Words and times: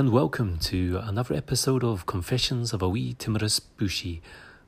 and 0.00 0.12
welcome 0.12 0.56
to 0.56 0.98
another 1.02 1.34
episode 1.34 1.84
of 1.84 2.06
Confessions 2.06 2.72
of 2.72 2.80
a 2.80 2.88
Wee 2.88 3.12
Timorous 3.12 3.60
Beastie. 3.60 4.22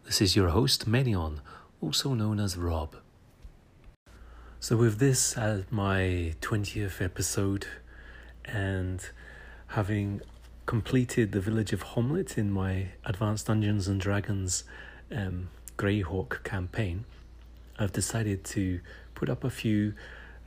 This 0.04 0.20
is 0.20 0.36
your 0.36 0.50
host, 0.50 0.86
Menion, 0.86 1.38
also 1.80 2.12
known 2.12 2.38
as 2.38 2.58
Rob. 2.58 2.96
So, 4.60 4.76
with 4.76 4.98
this 4.98 5.38
as 5.38 5.64
my 5.70 6.34
20th 6.42 7.00
episode, 7.00 7.66
and 8.44 9.08
having 9.68 10.20
completed 10.66 11.32
the 11.32 11.40
village 11.40 11.72
of 11.72 11.82
Hommlet 11.82 12.36
in 12.36 12.52
my 12.52 12.88
Advanced 13.06 13.46
Dungeons 13.46 13.88
and 13.88 13.98
Dragons 13.98 14.64
um, 15.10 15.48
Greyhawk 15.78 16.44
campaign, 16.44 17.06
I've 17.78 17.92
decided 17.92 18.44
to 18.44 18.80
put 19.14 19.30
up 19.30 19.44
a 19.44 19.50
few 19.50 19.94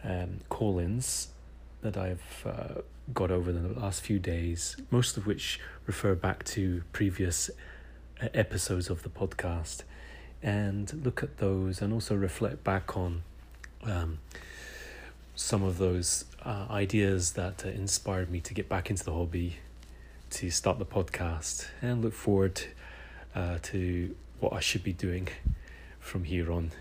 um, 0.04 0.42
call 0.50 0.78
ins 0.78 1.30
that 1.82 1.98
I've 1.98 2.46
uh, 2.46 2.82
got 3.14 3.32
over 3.32 3.52
the 3.52 3.80
last 3.80 4.02
few 4.02 4.20
days, 4.20 4.78
most 4.90 5.18
of 5.18 5.26
which 5.26 5.60
refer 5.86 6.16
back 6.16 6.44
to 6.44 6.84
previous 6.92 7.50
uh, 8.22 8.28
episodes 8.34 8.90
of 8.90 9.04
the 9.04 9.10
podcast, 9.10 9.84
and 10.42 11.06
look 11.06 11.22
at 11.24 11.38
those 11.38 11.82
and 11.82 11.94
also 11.94 12.16
reflect 12.16 12.64
back 12.64 12.98
on 12.98 13.24
um, 13.84 14.20
some 15.36 15.64
of 15.64 15.78
those 15.78 16.26
uh, 16.44 16.66
ideas 16.70 17.34
that 17.34 17.66
uh, 17.66 17.70
inspired 17.70 18.30
me 18.32 18.40
to 18.40 18.54
get 18.54 18.70
back 18.70 18.90
into 18.90 19.04
the 19.04 19.14
hobby, 19.14 19.58
to 20.30 20.50
start 20.50 20.80
the 20.80 20.86
podcast, 20.86 21.68
and 21.82 22.04
look 22.04 22.14
forward 22.14 22.62
uh, 23.36 23.58
to 23.62 24.16
what 24.40 24.54
I 24.54 24.60
should 24.60 24.84
be 24.84 24.94
doing 24.94 25.28
from 26.00 26.24
here 26.24 26.52
on. 26.52 26.72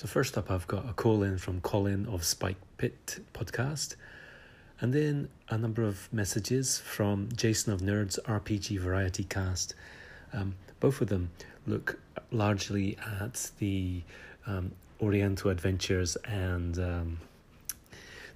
So, 0.00 0.06
first 0.06 0.38
up, 0.38 0.50
I've 0.50 0.66
got 0.66 0.88
a 0.88 0.94
call 0.94 1.22
in 1.22 1.36
from 1.36 1.60
Colin 1.60 2.06
of 2.06 2.24
Spike 2.24 2.56
Pit 2.78 3.18
podcast, 3.34 3.96
and 4.80 4.94
then 4.94 5.28
a 5.50 5.58
number 5.58 5.82
of 5.82 6.10
messages 6.10 6.78
from 6.78 7.28
Jason 7.36 7.74
of 7.74 7.82
Nerds 7.82 8.18
RPG 8.22 8.78
Variety 8.80 9.24
Cast. 9.24 9.74
Um, 10.32 10.54
both 10.80 11.02
of 11.02 11.08
them 11.10 11.28
look 11.66 12.00
largely 12.30 12.96
at 13.20 13.50
the 13.58 14.00
um, 14.46 14.72
Oriental 15.02 15.50
adventures 15.50 16.16
and 16.24 16.78
um, 16.78 17.20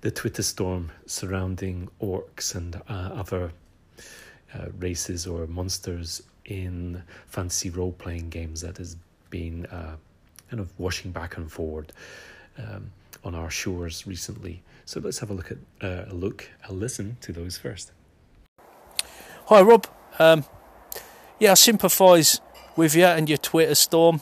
the 0.02 0.10
Twitter 0.10 0.42
storm 0.42 0.92
surrounding 1.06 1.88
orcs 1.98 2.54
and 2.54 2.76
uh, 2.76 3.08
other 3.14 3.52
uh, 4.52 4.66
races 4.78 5.26
or 5.26 5.46
monsters 5.46 6.22
in 6.44 7.02
fantasy 7.26 7.70
role 7.70 7.92
playing 7.92 8.28
games 8.28 8.60
that 8.60 8.76
has 8.76 8.98
been. 9.30 9.64
Uh, 9.64 9.96
kind 10.50 10.60
of 10.60 10.72
washing 10.78 11.10
back 11.10 11.36
and 11.36 11.50
forward 11.50 11.92
um, 12.58 12.92
on 13.24 13.34
our 13.34 13.50
shores 13.50 14.06
recently. 14.06 14.62
So 14.84 15.00
let's 15.00 15.18
have 15.20 15.30
a 15.30 15.34
look 15.34 15.50
at 15.50 15.58
uh, 15.82 16.10
a 16.10 16.14
look, 16.14 16.50
a 16.68 16.72
listen 16.72 17.16
to 17.22 17.32
those 17.32 17.56
first. 17.56 17.92
Hi, 19.46 19.62
Rob. 19.62 19.86
Um, 20.18 20.44
yeah, 21.38 21.52
I 21.52 21.54
sympathise 21.54 22.40
with 22.76 22.94
you 22.94 23.04
and 23.04 23.28
your 23.28 23.38
Twitter 23.38 23.74
storm. 23.74 24.20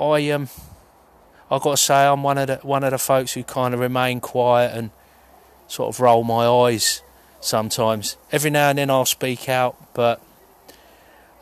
I 0.00 0.30
um, 0.30 0.48
I 1.50 1.58
got 1.58 1.72
to 1.72 1.76
say, 1.76 2.06
I'm 2.06 2.22
one 2.22 2.38
of 2.38 2.46
the 2.46 2.56
one 2.62 2.84
of 2.84 2.90
the 2.90 2.98
folks 2.98 3.34
who 3.34 3.44
kind 3.44 3.74
of 3.74 3.80
remain 3.80 4.20
quiet 4.20 4.76
and 4.76 4.90
sort 5.66 5.94
of 5.94 6.00
roll 6.00 6.24
my 6.24 6.46
eyes 6.46 7.02
sometimes. 7.40 8.16
Every 8.32 8.50
now 8.50 8.70
and 8.70 8.78
then 8.78 8.90
I'll 8.90 9.04
speak 9.04 9.48
out, 9.48 9.94
but 9.94 10.20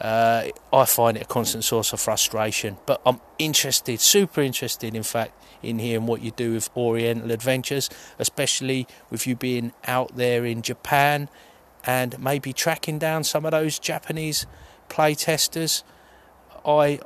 uh, 0.03 0.49
I 0.73 0.85
find 0.85 1.17
it 1.17 1.23
a 1.23 1.27
constant 1.27 1.63
source 1.63 1.93
of 1.93 2.01
frustration. 2.01 2.77
But 2.87 3.01
I'm 3.07 3.21
interested, 3.39 4.01
super 4.01 4.41
interested, 4.41 4.97
in 4.97 5.05
fact, 5.05 5.33
in 5.63 5.79
hearing 5.79 6.07
what 6.07 6.23
you 6.23 6.33
do 6.33 6.55
with 6.55 6.69
Oriental 6.77 7.31
Adventures, 7.31 7.89
especially 8.19 8.89
with 9.11 9.29
you 9.29 9.37
being 9.37 9.73
out 9.87 10.17
there 10.17 10.45
in 10.45 10.61
Japan 10.61 11.29
and 11.87 12.19
maybe 12.19 12.53
tracking 12.53 12.99
down 12.99 13.23
some 13.23 13.45
of 13.45 13.53
those 13.53 13.79
Japanese 13.79 14.45
playtesters. 14.89 15.85
I, 16.67 16.99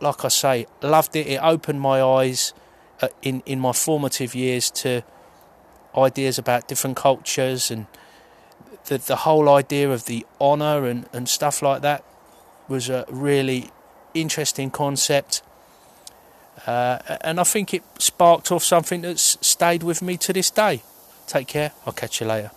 like 0.00 0.24
I 0.24 0.28
say, 0.28 0.66
loved 0.80 1.16
it. 1.16 1.26
It 1.26 1.40
opened 1.42 1.80
my 1.80 2.00
eyes 2.00 2.54
uh, 3.00 3.08
in 3.20 3.42
in 3.46 3.58
my 3.58 3.72
formative 3.72 4.34
years 4.34 4.70
to 4.70 5.02
ideas 5.96 6.38
about 6.38 6.68
different 6.68 6.96
cultures 6.96 7.70
and 7.70 7.86
the 8.86 8.98
the 8.98 9.16
whole 9.16 9.48
idea 9.48 9.90
of 9.90 10.06
the 10.06 10.26
honour 10.40 10.86
and, 10.86 11.08
and 11.12 11.28
stuff 11.28 11.62
like 11.62 11.82
that 11.82 12.04
was 12.68 12.88
a 12.88 13.04
really 13.08 13.70
interesting 14.14 14.70
concept. 14.70 15.42
Uh, 16.66 16.98
and 17.22 17.40
I 17.40 17.44
think 17.44 17.72
it 17.72 17.82
sparked 17.98 18.50
off 18.52 18.64
something 18.64 19.00
that's 19.02 19.38
stayed 19.46 19.82
with 19.82 20.02
me 20.02 20.16
to 20.18 20.32
this 20.32 20.50
day. 20.50 20.82
Take 21.26 21.48
care. 21.48 21.72
I'll 21.86 21.92
catch 21.92 22.20
you 22.20 22.26
later. 22.26 22.50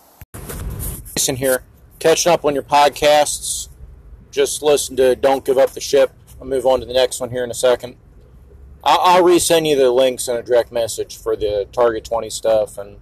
Jason 1.14 1.36
here, 1.36 1.62
catching 1.98 2.32
up 2.32 2.44
on 2.44 2.54
your 2.54 2.62
podcasts. 2.62 3.68
Just 4.30 4.62
listen 4.62 4.96
to 4.96 5.14
Don't 5.14 5.44
Give 5.44 5.58
Up 5.58 5.70
the 5.70 5.80
Ship. 5.80 6.10
I'll 6.40 6.46
move 6.46 6.66
on 6.66 6.80
to 6.80 6.86
the 6.86 6.94
next 6.94 7.20
one 7.20 7.30
here 7.30 7.44
in 7.44 7.50
a 7.50 7.54
second. 7.54 7.96
I'll, 8.82 8.98
I'll 9.00 9.22
resend 9.22 9.68
you 9.68 9.76
the 9.76 9.90
links 9.90 10.26
in 10.26 10.36
a 10.36 10.42
direct 10.42 10.72
message 10.72 11.16
for 11.18 11.36
the 11.36 11.68
Target 11.70 12.04
20 12.04 12.30
stuff 12.30 12.78
and 12.78 12.96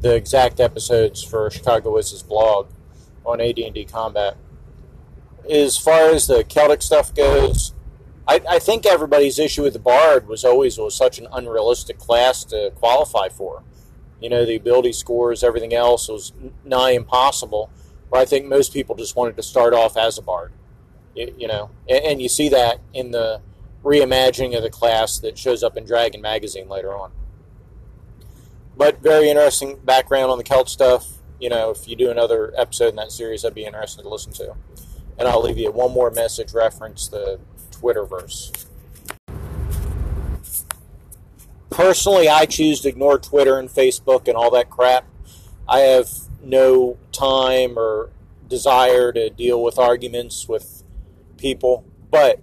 the 0.00 0.14
exact 0.14 0.60
episodes 0.60 1.22
for 1.22 1.50
Chicago 1.50 1.92
Wiz's 1.92 2.22
blog 2.22 2.68
on 3.24 3.40
AD&D 3.40 3.86
Combat 3.90 4.36
as 5.50 5.76
far 5.78 6.10
as 6.10 6.26
the 6.26 6.44
Celtic 6.44 6.82
stuff 6.82 7.14
goes, 7.14 7.72
I, 8.26 8.40
I, 8.48 8.58
think 8.58 8.86
everybody's 8.86 9.38
issue 9.38 9.62
with 9.62 9.72
the 9.72 9.78
Bard 9.78 10.28
was 10.28 10.44
always 10.44 10.78
was 10.78 10.94
such 10.94 11.18
an 11.18 11.26
unrealistic 11.32 11.98
class 11.98 12.44
to 12.44 12.72
qualify 12.76 13.28
for. 13.28 13.64
You 14.20 14.30
know, 14.30 14.44
the 14.44 14.54
ability 14.54 14.92
scores, 14.92 15.42
everything 15.42 15.74
else 15.74 16.08
was 16.08 16.32
nigh 16.64 16.90
impossible. 16.90 17.70
Where 18.08 18.22
I 18.22 18.24
think 18.24 18.46
most 18.46 18.72
people 18.72 18.94
just 18.94 19.16
wanted 19.16 19.36
to 19.36 19.42
start 19.42 19.74
off 19.74 19.96
as 19.96 20.18
a 20.18 20.22
Bard. 20.22 20.52
You, 21.14 21.34
you 21.36 21.48
know, 21.48 21.70
and, 21.88 22.04
and 22.04 22.22
you 22.22 22.28
see 22.28 22.48
that 22.50 22.80
in 22.94 23.10
the 23.10 23.40
reimagining 23.82 24.56
of 24.56 24.62
the 24.62 24.70
class 24.70 25.18
that 25.18 25.36
shows 25.36 25.62
up 25.62 25.76
in 25.76 25.84
Dragon 25.84 26.20
Magazine 26.20 26.68
later 26.68 26.94
on. 26.94 27.10
But 28.76 29.02
very 29.02 29.28
interesting 29.28 29.78
background 29.84 30.30
on 30.30 30.38
the 30.38 30.44
Celt 30.44 30.68
stuff. 30.68 31.18
You 31.40 31.48
know, 31.48 31.70
if 31.70 31.88
you 31.88 31.96
do 31.96 32.10
another 32.10 32.54
episode 32.56 32.88
in 32.88 32.96
that 32.96 33.10
series, 33.10 33.44
I'd 33.44 33.54
be 33.54 33.64
interested 33.64 34.02
to 34.02 34.08
listen 34.08 34.32
to. 34.34 34.54
And 35.18 35.28
I'll 35.28 35.42
leave 35.42 35.58
you 35.58 35.70
one 35.70 35.92
more 35.92 36.10
message 36.10 36.52
reference 36.52 37.08
the 37.08 37.38
Twitterverse. 37.70 38.66
Personally, 41.70 42.28
I 42.28 42.46
choose 42.46 42.80
to 42.82 42.88
ignore 42.88 43.18
Twitter 43.18 43.58
and 43.58 43.68
Facebook 43.68 44.28
and 44.28 44.36
all 44.36 44.50
that 44.50 44.68
crap. 44.68 45.06
I 45.68 45.80
have 45.80 46.10
no 46.42 46.98
time 47.12 47.78
or 47.78 48.10
desire 48.48 49.12
to 49.12 49.30
deal 49.30 49.62
with 49.62 49.78
arguments 49.78 50.48
with 50.48 50.82
people, 51.38 51.84
but 52.10 52.40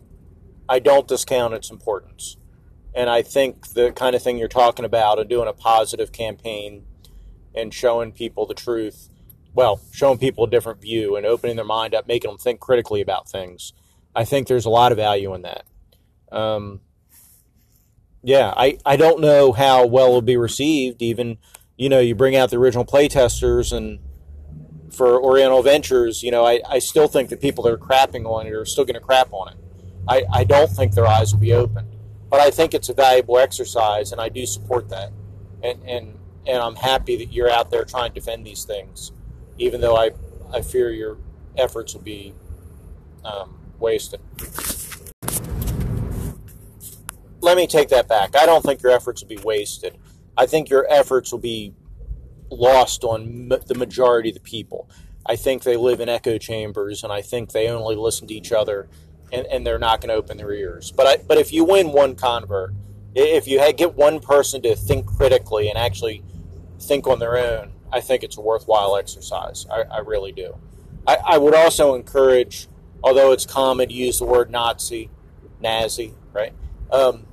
I 0.67 0.79
don't 0.79 1.07
discount 1.07 1.53
its 1.53 1.69
importance. 1.69 2.37
And 2.95 3.09
I 3.09 3.21
think 3.21 3.69
the 3.69 3.91
kind 3.91 4.15
of 4.15 4.23
thing 4.23 4.37
you're 4.37 4.47
talking 4.47 4.85
about 4.85 5.19
and 5.19 5.29
doing 5.29 5.47
a 5.47 5.53
positive 5.53 6.11
campaign 6.11 6.85
and 7.53 7.73
showing 7.73 8.11
people 8.11 8.45
the 8.45 8.53
truth 8.53 9.09
well, 9.53 9.79
showing 9.91 10.17
people 10.17 10.43
a 10.43 10.49
different 10.49 10.81
view 10.81 11.15
and 11.15 11.25
opening 11.25 11.55
their 11.55 11.65
mind 11.65 11.95
up, 11.95 12.07
making 12.07 12.29
them 12.29 12.37
think 12.37 12.59
critically 12.59 13.01
about 13.01 13.29
things. 13.29 13.73
I 14.15 14.25
think 14.25 14.47
there's 14.47 14.65
a 14.65 14.69
lot 14.69 14.91
of 14.91 14.97
value 14.97 15.33
in 15.33 15.43
that. 15.43 15.65
Um, 16.31 16.81
yeah, 18.23 18.53
I, 18.55 18.77
I 18.85 18.95
don't 18.95 19.21
know 19.21 19.51
how 19.51 19.85
well 19.85 20.07
it'll 20.07 20.21
be 20.21 20.37
received. 20.37 21.01
Even, 21.01 21.37
you 21.77 21.89
know, 21.89 21.99
you 21.99 22.15
bring 22.15 22.35
out 22.35 22.49
the 22.49 22.57
original 22.57 22.85
playtesters 22.85 23.75
and 23.75 23.99
for 24.91 25.21
Oriental 25.21 25.63
Ventures, 25.63 26.23
you 26.23 26.31
know, 26.31 26.45
I, 26.45 26.61
I 26.67 26.79
still 26.79 27.07
think 27.07 27.29
that 27.29 27.41
people 27.41 27.63
that 27.63 27.73
are 27.73 27.77
crapping 27.77 28.25
on 28.25 28.47
it 28.47 28.53
are 28.53 28.65
still 28.65 28.85
going 28.85 28.95
to 28.95 28.99
crap 28.99 29.31
on 29.31 29.53
it. 29.53 29.57
I, 30.07 30.25
I 30.33 30.43
don't 30.43 30.69
think 30.69 30.93
their 30.93 31.07
eyes 31.07 31.33
will 31.33 31.39
be 31.39 31.53
open. 31.53 31.87
But 32.29 32.41
I 32.41 32.51
think 32.51 32.73
it's 32.73 32.89
a 32.89 32.93
valuable 32.93 33.39
exercise, 33.39 34.11
and 34.11 34.21
I 34.21 34.29
do 34.29 34.45
support 34.45 34.89
that. 34.89 35.11
And, 35.63 35.81
and, 35.83 36.19
and 36.45 36.57
I'm 36.57 36.75
happy 36.75 37.15
that 37.17 37.33
you're 37.33 37.49
out 37.49 37.71
there 37.71 37.85
trying 37.85 38.11
to 38.11 38.15
defend 38.15 38.45
these 38.45 38.65
things 38.65 39.11
even 39.59 39.81
though 39.81 39.95
I, 39.95 40.11
I 40.51 40.61
fear 40.61 40.89
your 40.91 41.17
efforts 41.57 41.93
will 41.93 42.01
be 42.01 42.33
um, 43.23 43.59
wasted. 43.79 44.21
Let 47.41 47.55
me 47.55 47.67
take 47.67 47.89
that 47.89 48.07
back. 48.07 48.35
I 48.35 48.45
don't 48.45 48.63
think 48.63 48.81
your 48.81 48.91
efforts 48.91 49.21
will 49.21 49.29
be 49.29 49.37
wasted. 49.37 49.97
I 50.37 50.45
think 50.45 50.69
your 50.69 50.85
efforts 50.89 51.31
will 51.31 51.39
be 51.39 51.73
lost 52.49 53.03
on 53.03 53.49
the 53.49 53.75
majority 53.75 54.29
of 54.29 54.35
the 54.35 54.41
people. 54.41 54.89
I 55.25 55.35
think 55.35 55.63
they 55.63 55.77
live 55.77 55.99
in 55.99 56.09
echo 56.09 56.37
chambers, 56.37 57.03
and 57.03 57.13
I 57.13 57.21
think 57.21 57.51
they 57.51 57.67
only 57.67 57.95
listen 57.95 58.27
to 58.27 58.33
each 58.33 58.51
other, 58.51 58.87
and, 59.31 59.45
and 59.47 59.65
they're 59.65 59.79
not 59.79 60.01
going 60.01 60.09
to 60.09 60.15
open 60.15 60.37
their 60.37 60.51
ears. 60.51 60.91
But 60.91 61.07
I, 61.07 61.17
but 61.27 61.37
if 61.37 61.53
you 61.53 61.63
win 61.63 61.91
one 61.91 62.15
convert, 62.15 62.73
if 63.13 63.47
you 63.47 63.59
get 63.73 63.95
one 63.95 64.19
person 64.19 64.61
to 64.63 64.75
think 64.75 65.05
critically 65.05 65.69
and 65.69 65.77
actually 65.77 66.23
think 66.79 67.07
on 67.07 67.19
their 67.19 67.37
own, 67.37 67.71
I 67.91 68.01
think 68.01 68.23
it's 68.23 68.37
a 68.37 68.41
worthwhile 68.41 68.95
exercise. 68.95 69.65
I, 69.71 69.83
I 69.83 69.99
really 69.99 70.31
do. 70.31 70.55
I, 71.07 71.17
I, 71.25 71.37
would 71.37 71.55
also 71.55 71.95
encourage, 71.95 72.67
although 73.03 73.31
it's 73.31 73.45
common 73.45 73.89
to 73.89 73.93
use 73.93 74.19
the 74.19 74.25
word 74.25 74.51
Nazi, 74.51 75.09
Nazi, 75.59 76.13
right? 76.33 76.53
Um, 76.91 77.25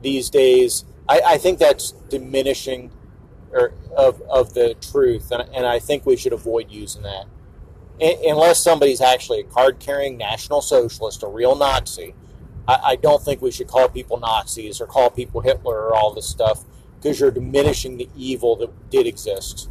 these 0.00 0.28
days, 0.28 0.84
I, 1.08 1.20
I, 1.24 1.38
think 1.38 1.58
that's 1.58 1.92
diminishing 1.92 2.90
or 3.52 3.74
of, 3.96 4.20
of 4.22 4.54
the 4.54 4.74
truth, 4.74 5.30
and, 5.30 5.48
and 5.54 5.66
I 5.66 5.78
think 5.78 6.04
we 6.04 6.16
should 6.16 6.32
avoid 6.32 6.70
using 6.70 7.02
that. 7.02 7.26
unless 8.00 8.62
somebody's 8.62 9.00
actually 9.00 9.40
a 9.40 9.44
card 9.44 9.78
carrying 9.78 10.16
National 10.16 10.60
Socialist, 10.60 11.22
a 11.22 11.28
real 11.28 11.54
Nazi, 11.54 12.14
I, 12.66 12.80
I 12.84 12.96
don't 12.96 13.22
think 13.22 13.40
we 13.40 13.50
should 13.50 13.68
call 13.68 13.88
people 13.88 14.18
Nazis 14.18 14.80
or 14.80 14.86
call 14.86 15.10
people 15.10 15.40
Hitler 15.40 15.86
or 15.86 15.94
all 15.94 16.12
this 16.12 16.28
stuff 16.28 16.64
because 16.96 17.20
you're 17.20 17.30
diminishing 17.30 17.96
the 17.96 18.08
evil 18.16 18.56
that 18.56 18.90
did 18.90 19.06
exist 19.06 19.68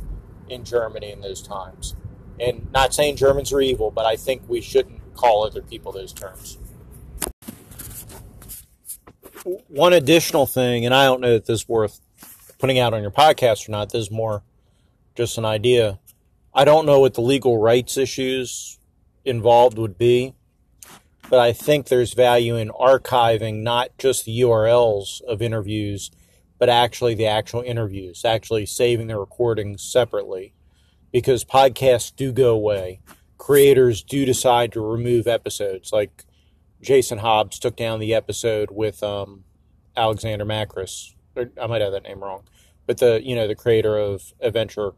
in 0.52 0.64
Germany 0.64 1.12
in 1.12 1.22
those 1.22 1.42
times. 1.42 1.96
And 2.40 2.72
not 2.72 2.94
saying 2.94 3.16
Germans 3.16 3.54
are 3.54 3.62
evil, 3.62 3.92
but 3.92 4.06
I 4.06 4.16
think 4.16 4.42
we 4.48 4.62
shouldn't 4.62 5.16
call 5.16 5.46
other 5.46 5.62
people 5.62 5.92
those 5.92 6.14
terms. 6.14 6.58
One 9.68 9.94
additional 9.94 10.46
thing, 10.46 10.86
and 10.86 10.94
I 10.94 11.06
don't 11.06 11.22
know 11.22 11.32
if 11.32 11.46
this 11.46 11.62
is 11.62 11.70
worth 11.70 12.00
putting 12.60 12.78
out 12.78 12.94
on 12.94 13.02
your 13.02 13.12
podcast 13.12 13.68
or 13.68 13.72
not, 13.72 13.90
this 13.90 14.04
is 14.04 14.12
more 14.12 14.44
just 15.16 15.38
an 15.38 15.46
idea. 15.46 16.00
I 16.54 16.66
don't 16.66 16.86
know 16.86 17.00
what 17.00 17.16
the 17.16 17.22
legal 17.22 17.58
rights 17.58 17.98
issues 17.98 18.78
involved 19.26 19.78
would 19.78 19.98
be, 19.98 20.36
but 21.30 21.40
I 21.40 21.54
think 21.54 21.88
there's 21.88 22.14
value 22.14 22.56
in 22.56 22.70
archiving 22.70 23.64
not 23.64 23.98
just 23.98 24.26
the 24.26 24.42
URLs 24.42 25.22
of 25.22 25.42
interviews, 25.42 26.12
but 26.62 26.70
actually 26.70 27.16
the 27.16 27.26
actual 27.26 27.62
interviews, 27.62 28.24
actually 28.24 28.68
saving 28.68 29.08
the 29.08 29.18
recordings 29.18 29.82
separately 29.82 30.54
because 31.12 31.44
podcasts 31.44 32.16
do 32.16 32.32
go 32.32 32.52
away. 32.52 33.00
Creators 33.40 34.04
do 34.04 34.26
decide 34.26 34.72
to 34.72 34.80
remove 34.80 35.26
episodes. 35.26 35.92
Like 35.92 36.24
Jason 36.80 37.18
Hobbs 37.18 37.58
took 37.58 37.76
down 37.76 38.00
the 38.00 38.14
episode 38.14 38.70
with 38.70 39.02
um, 39.02 39.44
Alexander 39.98 40.46
Macris. 40.46 41.16
I 41.36 41.66
might 41.66 41.82
have 41.82 41.94
that 41.94 42.04
name 42.04 42.20
wrong, 42.20 42.44
but 42.86 43.00
the 43.00 43.20
you 43.24 43.34
know 43.34 43.48
the 43.48 43.56
creator 43.56 43.98
of 43.98 44.32
Adventurer 44.40 44.94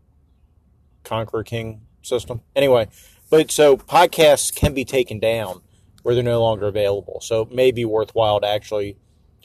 Conqueror 1.06 1.46
King 1.46 1.80
system. 2.02 2.42
Anyway, 2.58 2.90
but 3.30 3.52
so 3.52 3.78
podcasts 3.78 4.54
can 4.54 4.74
be 4.74 4.84
taken 4.84 5.18
down 5.18 5.62
where 6.02 6.14
they're 6.14 6.26
no 6.26 6.42
longer 6.42 6.68
available. 6.68 7.22
So 7.22 7.44
it 7.44 7.54
may 7.54 7.72
be 7.72 7.86
worthwhile 7.86 8.42
to 8.42 8.48
actually, 8.48 8.98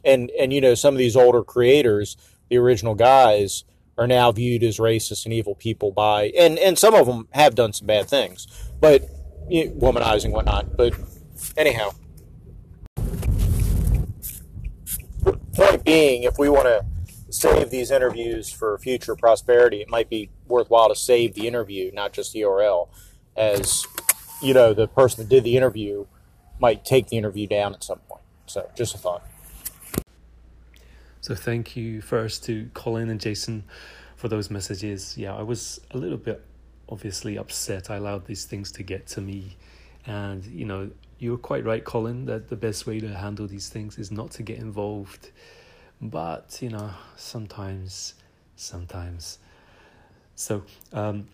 and 0.05 0.31
and 0.39 0.53
you 0.53 0.61
know 0.61 0.75
some 0.75 0.95
of 0.95 0.99
these 0.99 1.17
older 1.17 1.43
creators, 1.43 2.17
the 2.49 2.57
original 2.57 2.95
guys, 2.95 3.65
are 3.97 4.07
now 4.07 4.31
viewed 4.33 4.63
as 4.63 4.79
racist 4.79 5.25
and 5.25 5.35
evil 5.35 5.55
people 5.55 5.91
by, 5.91 6.33
and 6.39 6.59
and 6.59 6.79
some 6.79 6.95
of 6.95 7.07
them 7.07 7.29
have 7.33 7.55
done 7.55 7.73
some 7.73 7.87
bad 7.87 8.09
things, 8.09 8.47
but 8.81 9.09
you 9.49 9.67
know, 9.67 9.73
womanizing 9.73 10.31
whatnot. 10.31 10.77
But 10.77 10.95
anyhow, 11.57 11.91
point 15.55 15.85
being, 15.85 16.23
if 16.23 16.39
we 16.39 16.49
want 16.49 16.67
to 16.67 16.85
save 17.31 17.71
these 17.71 17.91
interviews 17.91 18.51
for 18.51 18.79
future 18.79 19.15
prosperity, 19.17 19.81
it 19.81 19.91
might 19.91 20.09
be 20.09 20.31
worthwhile 20.47 20.89
to 20.89 20.97
save 20.97 21.35
the 21.35 21.47
interview, 21.47 21.91
not 21.93 22.13
just 22.13 22.33
the 22.33 22.41
URL, 22.41 22.89
as 23.37 23.87
you 24.41 24.55
know 24.55 24.73
the 24.73 24.87
person 24.87 25.25
that 25.25 25.29
did 25.29 25.45
the 25.45 25.57
interview 25.57 26.07
might 26.61 26.85
take 26.85 27.09
the 27.09 27.17
interview 27.17 27.47
down 27.47 27.75
at 27.75 27.85
some 27.85 27.99
point. 28.09 28.23
So 28.47 28.71
just 28.77 28.95
a 28.95 28.99
thought. 28.99 29.25
So 31.29 31.35
thank 31.35 31.77
you 31.77 32.01
first 32.01 32.43
to 32.45 32.71
Colin 32.73 33.11
and 33.11 33.21
Jason 33.21 33.65
for 34.17 34.29
those 34.29 34.49
messages. 34.49 35.19
Yeah, 35.19 35.37
I 35.37 35.43
was 35.43 35.79
a 35.91 35.99
little 35.99 36.17
bit 36.17 36.43
obviously 36.89 37.37
upset. 37.37 37.91
I 37.91 37.97
allowed 37.97 38.25
these 38.25 38.47
things 38.47 38.73
to 38.73 38.83
get 38.83 39.07
to 39.09 39.21
me. 39.21 39.59
And, 40.07 40.43
you 40.47 40.65
know, 40.65 40.91
you're 41.19 41.37
quite 41.37 41.67
right, 41.67 41.85
Colin, 41.85 42.25
that 42.25 42.49
the 42.49 42.57
best 42.57 42.87
way 42.87 42.99
to 43.01 43.09
handle 43.09 43.47
these 43.47 43.69
things 43.69 43.99
is 43.99 44.11
not 44.11 44.31
to 44.31 44.43
get 44.43 44.57
involved. 44.57 45.31
But, 46.01 46.61
you 46.63 46.71
know, 46.71 46.93
sometimes, 47.17 48.15
sometimes. 48.57 49.39
So, 50.35 50.63
um, 50.95 51.29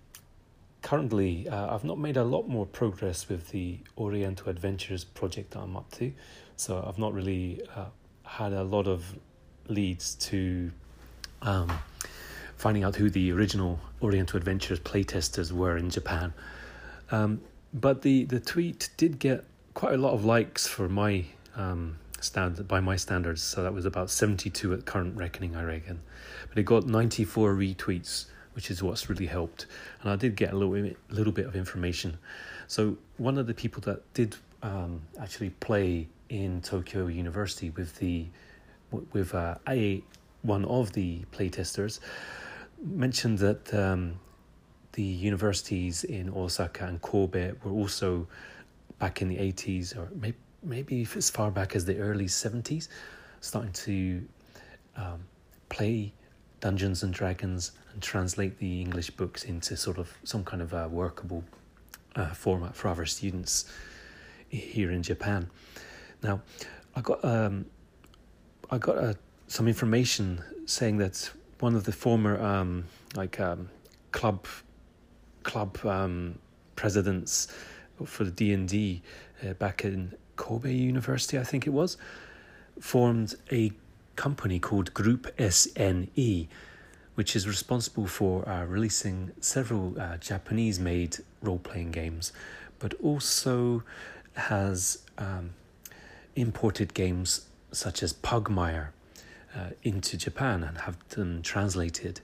currently, 0.83 1.49
uh, 1.49 1.73
I've 1.73 1.85
not 1.85 2.01
made 2.01 2.17
a 2.17 2.25
lot 2.25 2.49
more 2.49 2.67
progress 2.67 3.29
with 3.29 3.51
the 3.51 3.79
Oriental 3.97 4.49
Adventures 4.49 5.05
project 5.05 5.53
that 5.53 5.61
I'm 5.61 5.77
up 5.77 5.93
to. 5.93 6.13
So 6.57 6.85
I've 6.85 6.99
not 6.99 7.15
really 7.15 7.63
uh, 7.77 7.85
had 8.25 8.53
a 8.53 8.65
lot 8.65 8.89
of 8.89 9.15
leads 9.69 10.15
to 10.17 10.71
um, 11.43 11.71
finding 12.57 12.85
out 12.85 12.97
who 12.97 13.11
the 13.11 13.33
original 13.33 13.81
Oriental 14.03 14.37
Adventures 14.37 14.81
playtesters 14.81 15.53
were 15.53 15.77
in 15.77 15.91
Japan. 15.91 16.33
Um, 17.11 17.41
but 17.73 18.03
the, 18.03 18.25
the 18.25 18.41
tweet 18.41 18.91
did 18.97 19.19
get 19.19 19.45
quite 19.75 19.95
a 19.95 19.99
lot 19.99 20.13
of 20.13 20.25
likes 20.25 20.67
for 20.67 20.89
my 20.89 21.25
um, 21.57 21.99
stand 22.21 22.67
by 22.69 22.81
my 22.81 22.97
standards. 22.97 23.43
So 23.43 23.63
that 23.63 23.75
was 23.75 23.85
about 23.85 24.11
72 24.11 24.73
at 24.73 24.85
current 24.85 25.17
reckoning, 25.17 25.57
I 25.57 25.65
reckon. 25.65 26.01
But 26.49 26.59
it 26.59 26.65
got 26.65 26.87
94 26.87 27.55
retweets 27.55 28.27
which 28.55 28.71
is 28.71 28.83
what's 28.83 29.11
really 29.11 29.27
helped. 29.27 29.67
And 30.01 30.11
I 30.11 30.17
did 30.17 30.37
get 30.37 30.53
a 30.53 30.57
little 30.57 30.91
little 31.11 31.33
bit 31.33 31.47
of 31.47 31.55
information. 31.55 32.19
So 32.67 32.97
one 33.19 33.37
of 33.37 33.47
the 33.47 33.55
people 33.55 33.83
that 33.83 34.01
did 34.15 34.37
um, 34.63 35.03
actually 35.21 35.51
play 35.51 36.09
in 36.29 36.63
Tokyo 36.63 37.07
University 37.07 37.71
with 37.71 37.97
the 37.99 38.27
with 39.13 39.35
uh, 39.35 39.57
a 39.69 40.03
one 40.43 40.65
of 40.67 40.93
the 40.93 41.23
playtesters 41.33 42.01
mentioned 42.83 43.39
that 43.39 43.73
um, 43.73 44.19
the 44.93 45.03
universities 45.03 46.05
in 46.05 46.31
Osaka 46.31 46.85
and 46.87 47.01
Kobe 47.01 47.53
were 47.65 47.73
also 47.73 48.27
back 48.99 49.23
in 49.23 49.29
the 49.29 49.37
80s 49.37 49.97
or 49.97 50.09
maybe 50.15 50.37
maybe 50.63 51.07
as 51.17 51.29
far 51.31 51.51
back 51.51 51.77
as 51.77 51.85
the 51.85 51.99
early 51.99 52.25
70s 52.25 52.89
starting 53.41 53.73
to 53.73 54.27
um, 54.97 55.21
play 55.69 56.13
Dungeons 56.61 57.03
and 57.03 57.13
Dragons 57.13 57.73
and 57.93 58.03
translate 58.03 58.59
the 58.59 58.81
English 58.81 59.11
books 59.11 59.45
into 59.45 59.77
sort 59.77 59.99
of 59.99 60.17
some 60.25 60.45
kind 60.45 60.63
of 60.63 60.73
a 60.73 60.89
workable 60.89 61.45
uh, 62.17 62.29
format 62.29 62.75
for 62.75 62.89
our 62.89 63.05
students 63.05 63.67
here 64.49 64.91
in 64.91 65.03
Japan. 65.03 65.51
Now, 66.23 66.41
I 66.97 67.01
got 67.03 67.23
um, 67.25 67.67
I 68.71 68.79
got 68.79 68.99
uh, 68.99 69.15
some 69.47 69.69
information 69.69 70.43
saying 70.67 70.99
that 70.99 71.31
one 71.61 71.75
of 71.75 71.85
the 71.85 71.93
former 71.93 72.41
um, 72.43 72.85
like 73.15 73.39
um, 73.41 73.69
club 74.13 74.47
club 75.43 75.79
um, 75.85 76.39
presidents 76.77 77.49
for 78.05 78.25
the 78.25 78.31
D 78.31 78.53
and 78.53 78.69
D 78.69 79.03
uh, 79.47 79.53
back 79.55 79.85
in 79.85 80.15
Kobe 80.37 80.73
University, 80.73 81.39
I 81.39 81.45
think 81.45 81.67
it 81.67 81.71
was, 81.71 81.97
formed 82.81 83.35
a 83.53 83.73
company 84.17 84.59
called 84.59 84.95
Group 84.95 85.37
SNE, 85.37 86.49
which 87.15 87.37
is 87.37 87.47
responsible 87.47 88.07
for 88.07 88.49
uh, 88.49 88.65
releasing 88.65 89.33
several 89.41 90.01
uh, 90.01 90.17
Japanese 90.17 90.81
made 90.81 91.19
role 91.43 91.59
playing 91.59 91.93
games, 91.93 92.33
but 92.79 92.95
also 93.03 93.83
has 94.35 94.99
um, 95.19 95.51
imported 96.35 96.95
games 96.95 97.47
such 97.75 98.03
as 98.03 98.13
Pugmire 98.13 98.89
uh, 99.55 99.71
into 99.83 100.17
Japan 100.17 100.63
and 100.63 100.79
have 100.79 100.97
them 101.11 101.43
translated. 101.43 102.21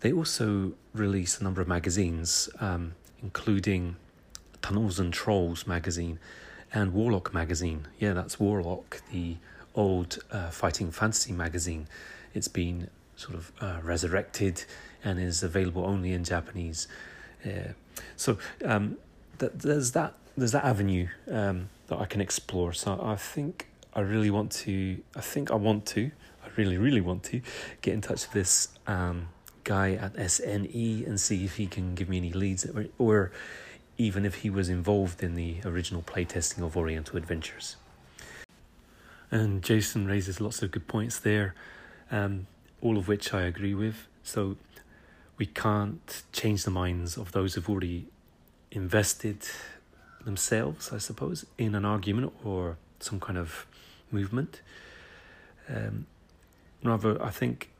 They 0.00 0.12
also 0.12 0.72
release 0.92 1.40
a 1.40 1.44
number 1.44 1.60
of 1.60 1.68
magazines, 1.68 2.48
um, 2.60 2.94
including 3.22 3.96
Tunnels 4.62 4.98
and 4.98 5.12
Trolls 5.12 5.66
magazine 5.66 6.18
and 6.72 6.92
Warlock 6.92 7.32
magazine. 7.32 7.86
Yeah, 7.98 8.12
that's 8.12 8.38
Warlock, 8.38 9.02
the 9.12 9.36
old 9.74 10.18
uh, 10.30 10.50
fighting 10.50 10.90
fantasy 10.90 11.32
magazine. 11.32 11.88
It's 12.34 12.48
been 12.48 12.90
sort 13.16 13.34
of 13.34 13.52
uh, 13.60 13.78
resurrected 13.82 14.64
and 15.02 15.18
is 15.18 15.42
available 15.42 15.84
only 15.84 16.12
in 16.12 16.24
Japanese. 16.24 16.88
Uh, 17.44 17.72
so 18.16 18.38
um, 18.64 18.96
th- 19.38 19.52
there's 19.54 19.92
that 19.92 20.14
there's 20.36 20.52
that 20.52 20.64
avenue 20.64 21.08
um, 21.30 21.70
that 21.86 21.98
I 21.98 22.04
can 22.04 22.20
explore. 22.20 22.72
So 22.72 23.00
I 23.02 23.16
think 23.16 23.68
I 23.96 24.00
really 24.00 24.30
want 24.30 24.52
to. 24.52 24.98
I 25.16 25.22
think 25.22 25.50
I 25.50 25.54
want 25.54 25.86
to. 25.86 26.10
I 26.44 26.48
really 26.56 26.76
really 26.76 27.00
want 27.00 27.24
to 27.24 27.40
get 27.80 27.94
in 27.94 28.02
touch 28.02 28.26
with 28.26 28.32
this 28.32 28.68
um, 28.86 29.28
guy 29.64 29.92
at 29.92 30.12
SNE 30.14 31.06
and 31.06 31.18
see 31.18 31.44
if 31.46 31.56
he 31.56 31.66
can 31.66 31.94
give 31.94 32.08
me 32.08 32.18
any 32.18 32.30
leads 32.30 32.66
or, 32.66 32.86
or 32.98 33.32
even 33.96 34.26
if 34.26 34.36
he 34.36 34.50
was 34.50 34.68
involved 34.68 35.22
in 35.22 35.34
the 35.34 35.56
original 35.64 36.02
playtesting 36.02 36.62
of 36.62 36.76
Oriental 36.76 37.16
Adventures. 37.16 37.76
And 39.30 39.62
Jason 39.62 40.06
raises 40.06 40.42
lots 40.42 40.62
of 40.62 40.70
good 40.70 40.86
points 40.86 41.18
there, 41.18 41.54
um, 42.12 42.46
all 42.82 42.98
of 42.98 43.08
which 43.08 43.32
I 43.32 43.42
agree 43.42 43.74
with. 43.74 44.06
So 44.22 44.56
we 45.38 45.46
can't 45.46 46.22
change 46.32 46.64
the 46.64 46.70
minds 46.70 47.16
of 47.16 47.32
those 47.32 47.54
who've 47.54 47.68
already 47.68 48.06
invested 48.70 49.38
themselves, 50.24 50.92
I 50.92 50.98
suppose, 50.98 51.46
in 51.56 51.74
an 51.74 51.86
argument 51.86 52.34
or 52.44 52.76
some 53.00 53.20
kind 53.20 53.38
of 53.38 53.66
movement. 54.10 54.60
Um, 55.68 56.06
rather, 56.82 57.22
I 57.22 57.30
think 57.30 57.70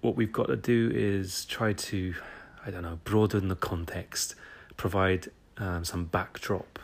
what 0.00 0.16
we've 0.16 0.32
got 0.32 0.48
to 0.48 0.56
do 0.56 0.90
is 0.94 1.44
try 1.46 1.72
to, 1.72 2.14
I 2.66 2.70
don't 2.70 2.82
know, 2.82 2.98
broaden 3.04 3.48
the 3.48 3.56
context, 3.56 4.34
provide 4.76 5.30
um, 5.56 5.84
some 5.84 6.04
backdrop 6.04 6.78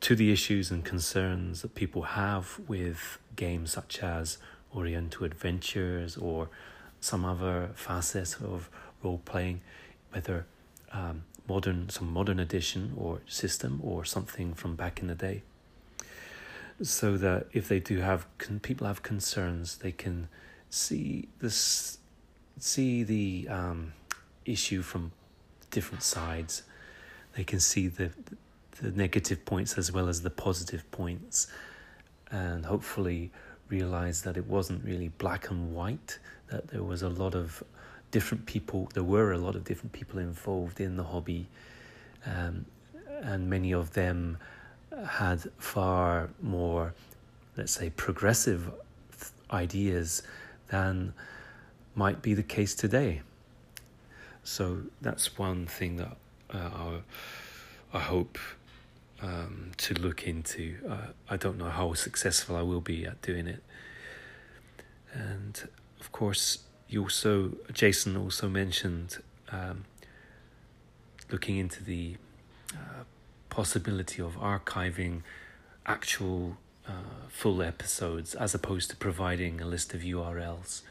to 0.00 0.14
the 0.14 0.30
issues 0.30 0.70
and 0.70 0.84
concerns 0.84 1.62
that 1.62 1.74
people 1.74 2.02
have 2.02 2.60
with 2.68 3.18
games 3.34 3.72
such 3.72 4.02
as 4.02 4.38
Oriental 4.74 5.24
Adventures 5.24 6.16
or 6.16 6.48
some 7.00 7.24
other 7.24 7.70
facets 7.74 8.36
of 8.36 8.70
role 9.02 9.20
playing, 9.24 9.60
whether 10.10 10.46
um, 10.92 11.24
modern, 11.48 11.88
some 11.88 12.12
modern 12.12 12.38
edition 12.38 12.92
or 12.96 13.20
system 13.26 13.80
or 13.82 14.04
something 14.04 14.54
from 14.54 14.76
back 14.76 15.00
in 15.00 15.08
the 15.08 15.14
day. 15.14 15.42
So 16.80 17.16
that 17.16 17.48
if 17.52 17.66
they 17.66 17.80
do 17.80 17.98
have 17.98 18.26
can 18.38 18.60
people 18.60 18.86
have 18.86 19.02
concerns, 19.02 19.78
they 19.78 19.90
can 19.90 20.28
see 20.70 21.28
this, 21.40 21.98
see 22.58 23.02
the 23.02 23.48
um, 23.48 23.92
issue 24.44 24.82
from 24.82 25.10
different 25.70 26.04
sides. 26.04 26.62
They 27.36 27.42
can 27.44 27.58
see 27.58 27.88
the 27.88 28.10
the 28.80 28.92
negative 28.92 29.44
points 29.44 29.76
as 29.76 29.90
well 29.90 30.08
as 30.08 30.22
the 30.22 30.30
positive 30.30 30.88
points, 30.92 31.48
and 32.30 32.64
hopefully 32.64 33.32
realize 33.68 34.22
that 34.22 34.36
it 34.36 34.46
wasn't 34.46 34.84
really 34.84 35.08
black 35.08 35.50
and 35.50 35.74
white. 35.74 36.20
That 36.48 36.68
there 36.68 36.84
was 36.84 37.02
a 37.02 37.08
lot 37.08 37.34
of 37.34 37.62
different 38.12 38.46
people. 38.46 38.88
There 38.94 39.02
were 39.02 39.32
a 39.32 39.38
lot 39.38 39.56
of 39.56 39.64
different 39.64 39.92
people 39.92 40.20
involved 40.20 40.80
in 40.80 40.96
the 40.96 41.04
hobby, 41.04 41.48
um, 42.24 42.66
and 43.20 43.50
many 43.50 43.72
of 43.72 43.94
them 43.94 44.38
had 45.06 45.50
far 45.58 46.30
more, 46.42 46.94
let's 47.56 47.72
say, 47.72 47.90
progressive 47.90 48.70
ideas 49.50 50.22
than 50.68 51.12
might 51.94 52.22
be 52.22 52.34
the 52.34 52.42
case 52.42 52.74
today. 52.74 53.22
So 54.44 54.82
that's 55.00 55.38
one 55.38 55.66
thing 55.66 55.96
that 55.96 56.16
uh, 56.52 57.00
I, 57.92 57.98
hope 57.98 58.38
um, 59.20 59.72
to 59.78 59.94
look 59.94 60.26
into. 60.26 60.76
Uh, 60.88 61.08
I 61.28 61.36
don't 61.36 61.58
know 61.58 61.68
how 61.68 61.92
successful 61.94 62.56
I 62.56 62.62
will 62.62 62.80
be 62.80 63.04
at 63.04 63.20
doing 63.20 63.46
it. 63.46 63.62
And 65.12 65.68
of 66.00 66.12
course, 66.12 66.60
you 66.88 67.02
also, 67.02 67.52
Jason 67.72 68.16
also 68.16 68.48
mentioned 68.48 69.18
um, 69.50 69.84
looking 71.30 71.58
into 71.58 71.84
the 71.84 72.16
uh, 72.72 73.04
possibility 73.58 74.22
of 74.22 74.36
archiving 74.36 75.22
actual 75.84 76.56
uh, 76.86 76.92
full 77.28 77.60
episodes 77.60 78.36
as 78.36 78.54
opposed 78.54 78.88
to 78.88 78.94
providing 78.94 79.60
a 79.60 79.66
list 79.66 79.92
of 79.94 80.02
URLs. 80.02 80.82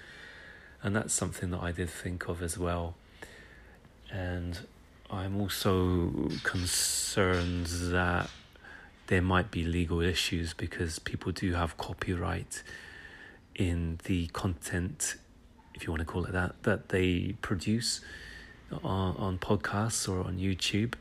And 0.83 0.93
that's 0.93 1.13
something 1.13 1.49
that 1.51 1.63
I 1.63 1.71
did 1.71 1.89
think 1.89 2.27
of 2.27 2.43
as 2.43 2.57
well. 2.57 2.95
And 4.11 4.59
I'm 5.09 5.39
also 5.39 6.29
concerned 6.43 7.67
that 7.97 8.29
there 9.07 9.21
might 9.21 9.49
be 9.49 9.63
legal 9.63 10.01
issues 10.01 10.53
because 10.53 10.99
people 10.99 11.31
do 11.31 11.53
have 11.53 11.77
copyright 11.77 12.63
in 13.55 14.01
the 14.03 14.27
content, 14.33 15.15
if 15.73 15.85
you 15.85 15.91
want 15.93 16.01
to 16.01 16.05
call 16.05 16.25
it 16.25 16.33
that, 16.33 16.63
that 16.63 16.89
they 16.89 17.37
produce 17.41 18.01
on, 18.83 19.15
on 19.15 19.37
podcasts 19.37 20.09
or 20.09 20.19
on 20.19 20.37
YouTube. 20.37 20.95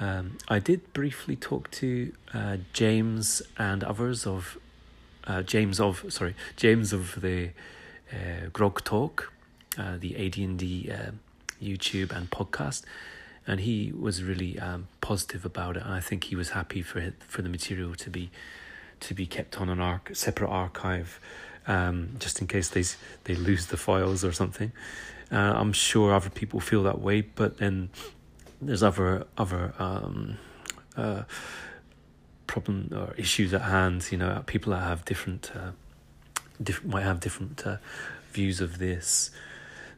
Um, 0.00 0.38
I 0.48 0.58
did 0.58 0.92
briefly 0.94 1.36
talk 1.36 1.70
to 1.72 2.12
uh, 2.32 2.56
James 2.72 3.42
and 3.58 3.84
others 3.84 4.26
of 4.26 4.58
uh, 5.26 5.42
James 5.42 5.78
of 5.78 6.06
sorry 6.08 6.34
James 6.56 6.94
of 6.94 7.20
the 7.20 7.50
uh, 8.10 8.48
Grog 8.50 8.82
Talk, 8.82 9.30
uh, 9.78 9.98
the 9.98 10.16
AD&D 10.16 10.90
uh, 10.90 11.10
YouTube 11.62 12.12
and 12.12 12.30
podcast, 12.30 12.82
and 13.46 13.60
he 13.60 13.92
was 13.92 14.22
really 14.24 14.58
um, 14.58 14.88
positive 15.02 15.44
about 15.44 15.76
it. 15.76 15.84
And 15.84 15.92
I 15.92 16.00
think 16.00 16.24
he 16.24 16.34
was 16.34 16.50
happy 16.50 16.80
for 16.80 16.98
it, 16.98 17.14
for 17.28 17.42
the 17.42 17.50
material 17.50 17.94
to 17.96 18.10
be 18.10 18.30
to 19.00 19.14
be 19.14 19.26
kept 19.26 19.60
on 19.60 19.68
an 19.68 19.80
arc 19.80 20.10
separate 20.14 20.50
archive, 20.50 21.20
um, 21.66 22.16
just 22.18 22.40
in 22.40 22.46
case 22.46 22.70
they 22.70 22.84
they 23.24 23.38
lose 23.38 23.66
the 23.66 23.76
files 23.76 24.24
or 24.24 24.32
something. 24.32 24.72
Uh, 25.30 25.52
I'm 25.56 25.74
sure 25.74 26.14
other 26.14 26.30
people 26.30 26.58
feel 26.58 26.82
that 26.84 27.00
way, 27.00 27.20
but 27.20 27.58
then 27.58 27.90
there's 28.60 28.82
other 28.82 29.26
other 29.36 29.74
um, 29.78 30.38
uh, 30.96 31.22
problem 32.46 32.90
or 32.94 33.14
issues 33.16 33.54
at 33.54 33.62
hand. 33.62 34.08
You 34.10 34.18
know, 34.18 34.42
people 34.46 34.72
that 34.72 34.82
have 34.82 35.04
different, 35.04 35.50
uh, 35.54 35.72
might 36.84 37.02
have 37.02 37.20
different 37.20 37.66
uh, 37.66 37.76
views 38.32 38.60
of 38.60 38.78
this. 38.78 39.30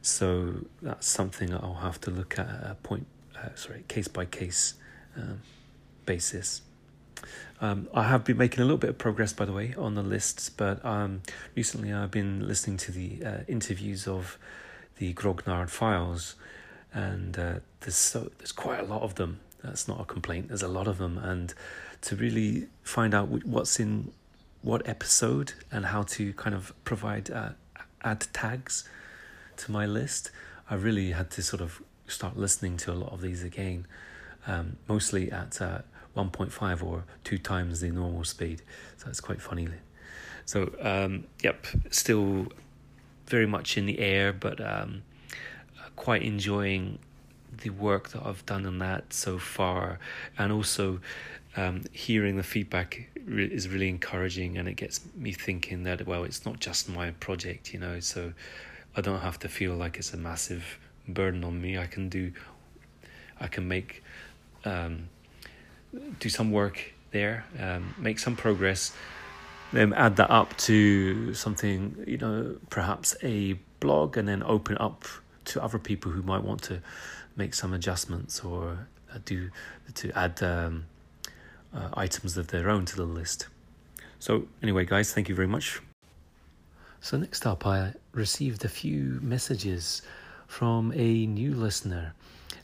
So 0.01 0.65
that's 0.81 1.07
something 1.07 1.53
I'll 1.53 1.79
have 1.81 1.99
to 2.01 2.11
look 2.11 2.37
at 2.37 2.47
a 2.47 2.75
point, 2.83 3.07
uh, 3.37 3.55
sorry, 3.55 3.85
case 3.87 4.09
by 4.09 4.25
case 4.25 4.75
um, 5.15 5.41
basis. 6.05 6.61
Um, 7.61 7.87
I 7.93 8.03
have 8.03 8.25
been 8.25 8.37
making 8.37 8.59
a 8.59 8.63
little 8.63 8.77
bit 8.77 8.89
of 8.89 8.97
progress, 8.97 9.31
by 9.31 9.45
the 9.45 9.53
way, 9.53 9.73
on 9.77 9.95
the 9.95 10.03
lists, 10.03 10.49
but 10.49 10.83
um, 10.83 11.21
recently 11.55 11.93
I've 11.93 12.11
been 12.11 12.45
listening 12.45 12.75
to 12.77 12.91
the 12.91 13.23
uh, 13.23 13.37
interviews 13.47 14.05
of 14.07 14.37
the 14.97 15.13
Grognard 15.13 15.69
files, 15.69 16.35
and 16.93 17.37
uh, 17.37 17.53
there's 17.81 17.95
so 17.95 18.31
there's 18.37 18.51
quite 18.51 18.79
a 18.79 18.83
lot 18.83 19.01
of 19.01 19.15
them. 19.15 19.39
That's 19.63 19.87
not 19.87 19.99
a 20.01 20.05
complaint. 20.05 20.49
There's 20.49 20.63
a 20.63 20.67
lot 20.67 20.87
of 20.87 20.97
them, 20.97 21.17
and 21.17 21.53
to 22.01 22.15
really 22.15 22.67
find 22.83 23.13
out 23.13 23.29
what's 23.45 23.79
in 23.79 24.11
what 24.61 24.87
episode 24.87 25.53
and 25.71 25.87
how 25.87 26.03
to 26.03 26.33
kind 26.33 26.55
of 26.55 26.73
provide 26.85 27.29
uh, 27.29 27.49
add 28.03 28.25
tags 28.33 28.87
to 29.57 29.71
my 29.71 29.85
list, 29.85 30.31
I 30.69 30.75
really 30.75 31.11
had 31.11 31.31
to 31.31 31.41
sort 31.41 31.61
of 31.61 31.81
start 32.07 32.37
listening 32.37 32.77
to 32.77 32.91
a 32.91 32.95
lot 32.95 33.11
of 33.11 33.21
these 33.21 33.43
again, 33.43 33.87
um, 34.47 34.77
mostly 34.87 35.31
at 35.31 35.61
uh, 35.61 35.79
1.5 36.15 36.83
or 36.83 37.03
two 37.23 37.37
times 37.37 37.81
the 37.81 37.91
normal 37.91 38.23
speed. 38.23 38.61
So 38.97 39.09
it's 39.09 39.21
quite 39.21 39.41
funny. 39.41 39.67
So, 40.45 40.73
um, 40.81 41.25
yep, 41.41 41.65
still 41.89 42.47
very 43.27 43.47
much 43.47 43.77
in 43.77 43.85
the 43.85 43.99
air, 43.99 44.33
but 44.33 44.59
um, 44.59 45.03
quite 45.95 46.23
enjoying 46.23 46.99
the 47.61 47.69
work 47.69 48.09
that 48.09 48.25
I've 48.25 48.45
done 48.45 48.65
on 48.65 48.79
that 48.79 49.13
so 49.13 49.37
far, 49.37 49.99
and 50.37 50.51
also 50.51 50.99
um, 51.55 51.83
hearing 51.91 52.37
the 52.37 52.43
feedback 52.43 53.09
is 53.27 53.69
really 53.69 53.89
encouraging, 53.89 54.57
and 54.57 54.67
it 54.67 54.73
gets 54.73 55.01
me 55.15 55.33
thinking 55.33 55.83
that 55.83 56.05
well, 56.07 56.23
it's 56.23 56.45
not 56.45 56.59
just 56.59 56.89
my 56.89 57.11
project, 57.11 57.73
you 57.73 57.79
know. 57.79 57.99
So 57.99 58.33
I 58.95 59.01
don't 59.01 59.21
have 59.21 59.39
to 59.39 59.49
feel 59.49 59.75
like 59.75 59.97
it's 59.97 60.13
a 60.13 60.17
massive 60.17 60.79
burden 61.07 61.43
on 61.43 61.61
me. 61.61 61.77
I 61.77 61.85
can 61.85 62.09
do, 62.09 62.31
I 63.39 63.47
can 63.47 63.67
make, 63.67 64.03
um, 64.65 65.09
do 66.19 66.29
some 66.29 66.51
work 66.51 66.93
there, 67.11 67.45
um, 67.59 67.93
make 67.97 68.19
some 68.19 68.35
progress, 68.35 68.93
then 69.71 69.93
add 69.93 70.15
that 70.15 70.31
up 70.31 70.55
to 70.57 71.33
something, 71.33 72.03
you 72.07 72.17
know, 72.17 72.55
perhaps 72.69 73.15
a 73.23 73.53
blog, 73.79 74.17
and 74.17 74.27
then 74.27 74.43
open 74.43 74.77
up 74.79 75.05
to 75.45 75.63
other 75.63 75.79
people 75.79 76.11
who 76.11 76.21
might 76.21 76.43
want 76.43 76.61
to 76.63 76.81
make 77.35 77.53
some 77.53 77.73
adjustments 77.73 78.41
or 78.41 78.87
uh, 79.13 79.19
do 79.25 79.49
to 79.95 80.11
add 80.17 80.41
um, 80.43 80.85
uh, 81.73 81.89
items 81.93 82.37
of 82.37 82.47
their 82.47 82.69
own 82.69 82.85
to 82.85 82.95
the 82.95 83.05
list. 83.05 83.47
So 84.19 84.47
anyway, 84.61 84.85
guys, 84.85 85.13
thank 85.13 85.29
you 85.29 85.35
very 85.35 85.47
much 85.47 85.81
so, 87.03 87.17
next 87.17 87.45
up, 87.45 87.67
I 87.67 87.91
received 88.13 88.63
a 88.63 88.69
few 88.69 89.19
messages 89.21 90.03
from 90.47 90.93
a 90.95 91.25
new 91.25 91.53
listener, 91.53 92.13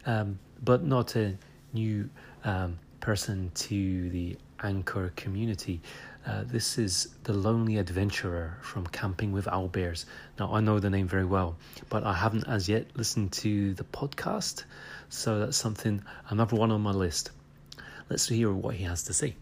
um, 0.05 0.39
but 0.63 0.81
not 0.81 1.17
a 1.17 1.36
new 1.74 2.09
um, 2.45 2.79
person 3.01 3.51
to 3.55 4.09
the 4.12 4.38
Anchor 4.63 5.12
community. 5.17 5.81
Uh, 6.29 6.43
this 6.45 6.77
is 6.77 7.07
the 7.24 7.33
Lonely 7.33 7.79
Adventurer 7.79 8.59
from 8.62 8.86
Camping 8.86 9.31
with 9.31 9.45
Owlbears. 9.45 10.05
Now, 10.38 10.53
I 10.53 10.59
know 10.59 10.79
the 10.79 10.91
name 10.91 11.07
very 11.07 11.25
well, 11.25 11.57
but 11.89 12.03
I 12.03 12.13
haven't 12.13 12.48
as 12.48 12.69
yet 12.69 12.86
listened 12.95 13.31
to 13.31 13.74
the 13.74 13.83
podcast, 13.86 14.65
so 15.09 15.39
that's 15.39 15.57
something, 15.57 16.03
another 16.29 16.55
one 16.55 16.69
on 16.69 16.81
my 16.81 16.91
list. 16.91 17.31
Let's 18.12 18.27
hear 18.27 18.53
what 18.53 18.75
he 18.75 18.83
has 18.83 19.01
to 19.05 19.13
say. 19.13 19.38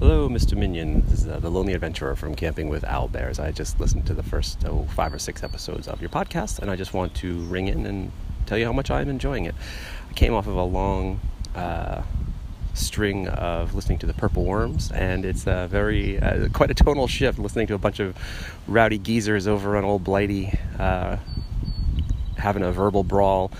Hello, 0.00 0.28
Mr. 0.28 0.58
Minion. 0.58 1.04
This 1.06 1.20
is 1.20 1.28
uh, 1.28 1.38
the 1.38 1.48
Lonely 1.48 1.74
Adventurer 1.74 2.16
from 2.16 2.34
Camping 2.34 2.68
with 2.68 2.82
Owl 2.82 3.06
Bears. 3.06 3.38
I 3.38 3.52
just 3.52 3.78
listened 3.78 4.06
to 4.06 4.14
the 4.14 4.24
first 4.24 4.64
oh, 4.66 4.88
five 4.96 5.14
or 5.14 5.20
six 5.20 5.44
episodes 5.44 5.86
of 5.86 6.00
your 6.00 6.10
podcast, 6.10 6.58
and 6.58 6.68
I 6.68 6.74
just 6.74 6.92
want 6.92 7.14
to 7.16 7.38
ring 7.44 7.68
in 7.68 7.86
and 7.86 8.10
tell 8.46 8.58
you 8.58 8.66
how 8.66 8.72
much 8.72 8.90
I'm 8.90 9.08
enjoying 9.08 9.44
it. 9.44 9.54
I 10.10 10.12
came 10.14 10.34
off 10.34 10.48
of 10.48 10.56
a 10.56 10.64
long 10.64 11.20
uh, 11.54 12.02
string 12.74 13.28
of 13.28 13.74
listening 13.74 13.98
to 13.98 14.06
the 14.06 14.14
Purple 14.14 14.44
Worms, 14.44 14.90
and 14.92 15.24
it's 15.24 15.46
a 15.46 15.68
very 15.70 16.18
uh, 16.18 16.48
quite 16.52 16.70
a 16.70 16.74
tonal 16.74 17.06
shift 17.06 17.38
listening 17.38 17.66
to 17.68 17.74
a 17.74 17.78
bunch 17.78 18.00
of 18.00 18.16
rowdy 18.66 18.98
geezers 18.98 19.46
over 19.46 19.76
on 19.76 19.84
Old 19.84 20.04
Blighty 20.04 20.52
uh, 20.78 21.16
having 22.36 22.62
a 22.62 22.72
verbal 22.72 23.04
brawl 23.04 23.50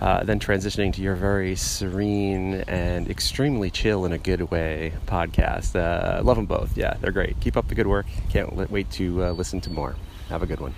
uh, 0.00 0.22
then 0.24 0.38
transitioning 0.38 0.92
to 0.92 1.00
your 1.00 1.14
very 1.14 1.56
serene 1.56 2.56
and 2.68 3.08
extremely 3.08 3.70
chill 3.70 4.04
in 4.04 4.12
a 4.12 4.18
good 4.18 4.50
way 4.50 4.92
podcast. 5.06 5.74
Uh, 5.74 6.22
love 6.22 6.36
them 6.36 6.46
both. 6.46 6.76
Yeah, 6.76 6.94
they're 7.00 7.12
great. 7.12 7.40
Keep 7.40 7.56
up 7.56 7.68
the 7.68 7.74
good 7.74 7.86
work. 7.86 8.06
Can't 8.28 8.54
wait 8.70 8.90
to 8.92 9.24
uh, 9.24 9.30
listen 9.30 9.60
to 9.62 9.70
more. 9.70 9.96
Have 10.28 10.42
a 10.42 10.46
good 10.46 10.60
one. 10.60 10.74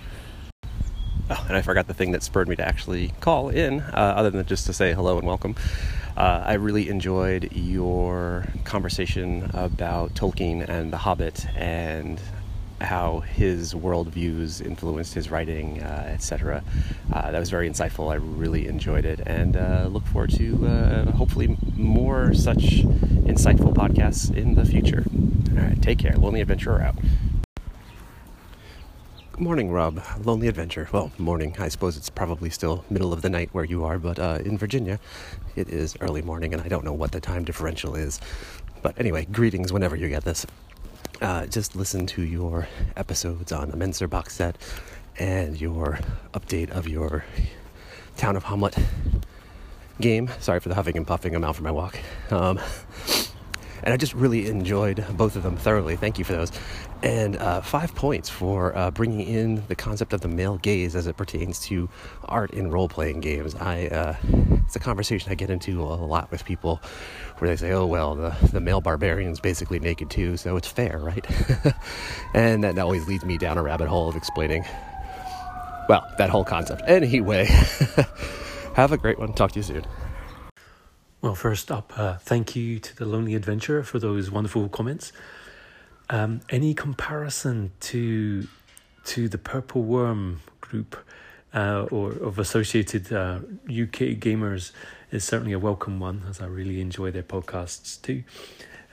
Oh, 1.29 1.45
and 1.49 1.57
I 1.57 1.61
forgot 1.61 1.87
the 1.87 1.93
thing 1.93 2.13
that 2.13 2.23
spurred 2.23 2.47
me 2.47 2.55
to 2.55 2.65
actually 2.65 3.11
call 3.19 3.49
in, 3.49 3.81
uh, 3.81 4.13
other 4.15 4.29
than 4.29 4.45
just 4.45 4.65
to 4.67 4.73
say 4.73 4.93
hello 4.93 5.17
and 5.17 5.27
welcome. 5.27 5.55
Uh, 6.17 6.41
I 6.43 6.53
really 6.53 6.89
enjoyed 6.89 7.51
your 7.53 8.43
conversation 8.63 9.51
about 9.53 10.15
Tolkien 10.15 10.67
and 10.67 10.91
The 10.91 10.97
Hobbit 10.97 11.45
and 11.55 12.19
how 12.81 13.19
his 13.19 13.75
worldviews 13.75 14.65
influenced 14.65 15.13
his 15.13 15.29
writing, 15.29 15.83
uh, 15.83 16.09
etc. 16.11 16.63
Uh, 17.13 17.29
that 17.29 17.39
was 17.39 17.51
very 17.51 17.69
insightful. 17.69 18.11
I 18.11 18.15
really 18.15 18.67
enjoyed 18.67 19.05
it, 19.05 19.19
and 19.27 19.55
uh, 19.55 19.89
look 19.91 20.07
forward 20.07 20.31
to 20.31 20.65
uh, 20.65 21.11
hopefully 21.11 21.55
more 21.75 22.33
such 22.33 22.81
insightful 22.81 23.75
podcasts 23.75 24.35
in 24.35 24.55
the 24.55 24.65
future. 24.65 25.05
All 25.51 25.63
right, 25.63 25.79
take 25.83 25.99
care. 25.99 26.15
Lonely 26.17 26.41
Adventurer 26.41 26.81
out. 26.81 26.95
Morning, 29.39 29.69
Rob. 29.69 30.01
Lonely 30.23 30.47
Adventure. 30.47 30.89
Well, 30.91 31.11
morning. 31.19 31.55
I 31.59 31.67
suppose 31.67 31.95
it's 31.95 32.09
probably 32.09 32.49
still 32.49 32.83
middle 32.89 33.13
of 33.13 33.21
the 33.21 33.29
night 33.29 33.49
where 33.51 33.63
you 33.63 33.85
are, 33.85 33.99
but 33.99 34.17
uh, 34.17 34.39
in 34.43 34.57
Virginia, 34.57 34.99
it 35.55 35.69
is 35.69 35.95
early 36.01 36.23
morning, 36.23 36.53
and 36.53 36.63
I 36.63 36.67
don't 36.67 36.83
know 36.83 36.91
what 36.91 37.11
the 37.11 37.19
time 37.19 37.45
differential 37.45 37.93
is. 37.93 38.19
But 38.81 38.99
anyway, 38.99 39.25
greetings 39.25 39.71
whenever 39.71 39.95
you 39.95 40.09
get 40.09 40.23
this. 40.23 40.47
Uh, 41.21 41.45
just 41.45 41.75
listen 41.75 42.07
to 42.07 42.23
your 42.23 42.67
episodes 42.95 43.51
on 43.51 43.69
the 43.69 43.77
Mentzer 43.77 44.09
box 44.09 44.33
set 44.33 44.57
and 45.19 45.61
your 45.61 45.99
update 46.33 46.71
of 46.71 46.87
your 46.87 47.23
Town 48.15 48.37
of 48.37 48.45
Hommlet 48.45 48.83
game. 50.01 50.31
Sorry 50.39 50.59
for 50.59 50.69
the 50.69 50.75
huffing 50.75 50.97
and 50.97 51.05
puffing. 51.05 51.35
I'm 51.35 51.43
out 51.43 51.57
for 51.57 51.63
my 51.63 51.69
walk. 51.69 51.99
Um, 52.31 52.59
and 53.83 53.93
I 53.93 53.97
just 53.97 54.15
really 54.15 54.47
enjoyed 54.47 55.05
both 55.11 55.35
of 55.35 55.43
them 55.43 55.57
thoroughly. 55.57 55.95
Thank 55.95 56.17
you 56.17 56.25
for 56.25 56.33
those. 56.33 56.51
And 57.03 57.37
uh, 57.37 57.61
five 57.61 57.93
points 57.93 58.27
for 58.27 58.75
uh, 58.75 58.89
bringing 58.89 59.21
in 59.21 59.63
the 59.67 59.75
concept 59.75 60.13
of 60.13 60.21
the 60.21 60.27
male 60.27 60.57
gaze 60.57 60.95
as 60.95 61.05
it 61.05 61.15
pertains 61.15 61.59
to 61.67 61.89
art 62.25 62.51
in 62.51 62.71
role 62.71 62.89
playing 62.89 63.19
games. 63.19 63.53
I 63.53 63.87
uh, 63.87 64.15
it's 64.65 64.75
a 64.75 64.79
conversation 64.79 65.31
I 65.31 65.35
get 65.35 65.51
into 65.51 65.83
a 65.83 65.85
lot 65.85 66.31
with 66.31 66.43
people 66.43 66.81
where 67.37 67.49
they 67.49 67.55
say, 67.55 67.71
"Oh 67.71 67.85
well, 67.85 68.15
the 68.15 68.35
the 68.51 68.59
male 68.59 68.81
barbarian's 68.81 69.39
basically 69.39 69.79
naked 69.79 70.09
too, 70.09 70.37
so 70.37 70.57
it's 70.57 70.67
fair, 70.67 70.97
right?" 70.97 71.25
and 72.33 72.63
that 72.63 72.79
always 72.79 73.07
leads 73.07 73.23
me 73.23 73.37
down 73.37 73.59
a 73.59 73.63
rabbit 73.63 73.87
hole 73.87 74.09
of 74.09 74.15
explaining. 74.15 74.65
Well, 75.87 76.05
that 76.17 76.31
whole 76.31 76.43
concept. 76.43 76.81
Anyway, 76.87 77.45
have 78.73 78.91
a 78.91 78.97
great 78.97 79.19
one. 79.19 79.33
Talk 79.33 79.51
to 79.51 79.59
you 79.59 79.63
soon. 79.63 79.85
Well, 81.21 81.35
first 81.35 81.71
up, 81.71 81.93
uh, 81.95 82.17
thank 82.17 82.55
you 82.55 82.79
to 82.79 82.95
the 82.95 83.05
Lonely 83.05 83.35
Adventurer 83.35 83.83
for 83.83 83.99
those 83.99 84.29
wonderful 84.29 84.67
comments. 84.67 85.11
Um, 86.09 86.41
any 86.49 86.73
comparison 86.73 87.71
to 87.81 88.47
to 89.05 89.29
the 89.29 89.37
Purple 89.37 89.83
Worm 89.83 90.41
group 90.61 90.97
uh, 91.53 91.87
or 91.91 92.11
of 92.11 92.39
associated 92.39 93.11
uh, 93.11 93.39
UK 93.65 94.17
gamers 94.19 94.71
is 95.11 95.23
certainly 95.23 95.53
a 95.53 95.59
welcome 95.59 95.99
one, 95.99 96.23
as 96.29 96.41
I 96.41 96.45
really 96.45 96.81
enjoy 96.81 97.11
their 97.11 97.23
podcasts 97.23 98.01
too. 98.01 98.23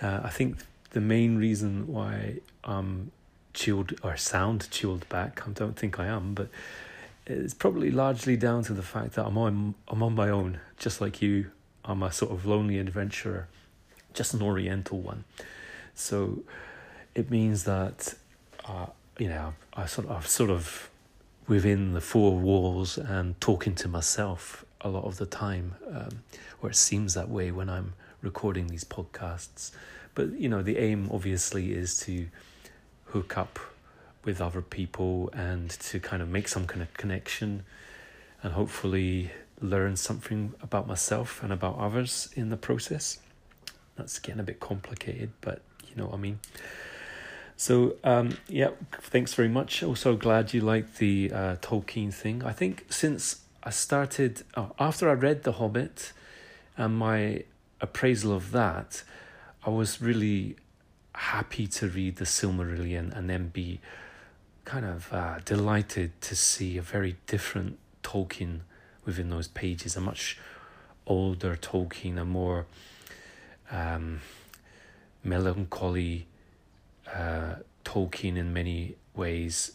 Uh, 0.01 0.21
I 0.25 0.31
think 0.31 0.59
the 0.91 1.01
main 1.01 1.37
reason 1.37 1.89
why 1.89 2.37
I'm 2.63 3.11
chilled 3.53 3.95
or 4.03 4.17
sound 4.17 4.71
chilled 4.71 5.09
back, 5.09 5.47
I 5.47 5.51
don't 5.51 5.77
think 5.77 5.99
I 5.99 6.07
am, 6.07 6.35
but 6.35 6.49
it's 7.27 7.55
probably 7.55 7.91
largely 7.91 8.37
down 8.37 8.63
to 8.65 8.73
the 8.73 8.83
fact 8.83 9.15
that 9.15 9.27
I'm 9.27 9.39
on 9.39 9.75
I'm 9.89 10.03
on 10.03 10.15
my 10.15 10.31
own, 10.31 10.61
just 10.79 11.01
like 11.01 11.23
you 11.23 11.51
I'm 11.85 12.03
a 12.03 12.13
sort 12.13 12.33
of 12.33 12.47
lonely 12.47 12.79
adventurer, 12.79 13.49
just 14.15 14.35
an 14.35 14.43
Oriental 14.43 14.99
one. 14.99 15.25
So 15.95 16.43
it 17.15 17.31
means 17.31 17.65
that 17.65 18.15
uh, 18.67 18.87
you 19.19 19.29
know 19.29 19.55
I 19.75 19.87
sort 19.87 20.09
of 20.09 20.27
sort 20.27 20.51
of 20.51 20.91
within 21.47 21.93
the 21.93 22.01
four 22.01 22.37
walls 22.37 22.97
and 22.97 23.39
talking 23.41 23.75
to 23.75 23.89
myself 23.89 24.65
a 24.81 24.89
lot 24.89 25.05
of 25.05 25.19
the 25.19 25.27
time, 25.27 25.75
um, 25.91 26.23
or 26.63 26.71
it 26.71 26.77
seems 26.77 27.15
that 27.15 27.29
way 27.29 27.51
when 27.51 27.69
I'm 27.69 27.95
recording 28.23 28.67
these 28.67 28.85
podcasts. 28.85 29.71
But 30.15 30.33
you 30.33 30.49
know 30.49 30.63
the 30.63 30.79
aim 30.79 31.09
obviously 31.13 31.73
is 31.73 31.99
to 32.01 32.29
hook 33.07 33.37
up 33.37 33.59
with 34.25 34.41
other 34.41 34.63
people 34.63 35.31
and 35.35 35.71
to 35.71 36.01
kind 36.01 36.23
of 36.23 36.29
make 36.29 36.49
some 36.49 36.67
kind 36.67 36.83
of 36.83 36.93
connection 36.95 37.63
and 38.43 38.55
hopefully 38.55 39.31
learn 39.61 39.97
something 39.97 40.55
about 40.63 40.87
myself 40.87 41.43
and 41.43 41.53
about 41.53 41.79
others 41.79 42.29
in 42.35 42.49
the 42.49 42.57
process. 42.57 43.19
That's 43.97 44.19
getting 44.19 44.41
a 44.41 44.45
bit 44.45 44.61
complicated, 44.61 45.31
but 45.41 45.63
you 45.89 45.97
know 45.97 46.07
what 46.07 46.15
I 46.15 46.19
mean. 46.19 46.39
So 47.57 47.97
um, 48.03 48.37
yeah, 48.49 48.71
thanks 49.01 49.35
very 49.35 49.49
much. 49.49 49.83
Also 49.83 50.17
glad 50.17 50.53
you 50.53 50.61
liked 50.61 50.99
the 50.99 51.31
uh, 51.33 51.57
Tolkien 51.57 52.13
thing. 52.13 52.43
I 52.45 52.53
think 52.53 52.87
since 52.91 53.41
I 53.63 53.71
started 53.71 54.43
oh, 54.57 54.73
after 54.79 55.09
I 55.09 55.13
read 55.13 55.45
The 55.45 55.53
Hobbit 55.53 56.13
and 56.77 56.97
my 56.99 57.45
appraisal 57.81 58.33
of 58.33 58.51
that, 58.53 59.03
I 59.65 59.71
was 59.71 60.03
really 60.03 60.57
happy 61.15 61.67
to 61.69 61.89
read 61.89 62.17
the 62.17 62.25
Silmarillion 62.25 63.17
and 63.17 63.31
then 63.31 63.49
be 63.49 63.81
kind 64.65 64.85
of 64.85 65.13
uh, 65.13 65.39
delighted 65.45 66.21
to 66.23 66.35
see 66.35 66.77
a 66.77 66.83
very 66.83 67.17
different 67.27 67.79
Tolkien 68.03 68.61
within 69.05 69.31
those 69.31 69.49
pages. 69.49 69.97
A 69.97 70.01
much 70.01 70.39
older 71.07 71.57
Tolkien, 71.57 72.19
a 72.19 72.25
more 72.25 72.67
um, 73.71 74.21
melancholy 75.23 76.27
uh, 77.13 77.57
Tolkien 77.85 78.37
in 78.37 78.53
many 78.53 78.95
ways, 79.15 79.73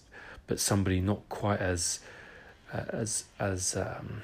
but 0.47 0.59
somebody 0.59 0.99
not 0.99 1.27
quite 1.29 1.59
as 1.59 1.99
uh, 2.73 2.83
as 2.89 3.25
as 3.39 3.75
um, 3.75 4.21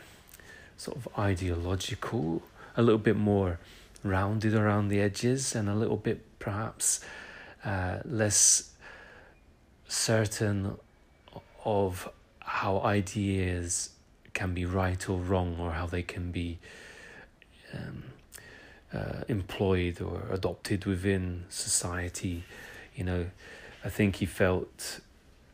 sort 0.78 0.98
of 0.98 1.08
ideological, 1.18 2.42
a 2.78 2.82
little 2.82 3.00
bit 3.00 3.16
more 3.16 3.60
rounded 4.04 4.54
around 4.54 4.90
the 4.90 5.02
edges, 5.02 5.56
and 5.56 5.70
a 5.70 5.76
little 5.76 5.98
bit 5.98 6.22
perhaps 6.40 7.00
uh, 7.64 8.00
less 8.06 8.72
certain 9.88 10.78
of 11.64 12.10
how 12.40 12.80
ideas 12.82 13.90
can 14.34 14.54
be 14.54 14.66
right 14.66 15.10
or 15.10 15.18
wrong, 15.18 15.58
or 15.60 15.72
how 15.72 15.88
they 15.88 16.04
can 16.04 16.32
be 16.32 16.60
um, 17.74 18.04
uh, 18.94 19.24
employed 19.28 20.02
or 20.02 20.22
adopted 20.32 20.86
within 20.86 21.46
society. 21.50 22.44
You 22.96 23.04
know, 23.04 23.26
I 23.84 23.90
think 23.90 24.18
he 24.18 24.26
felt 24.26 25.02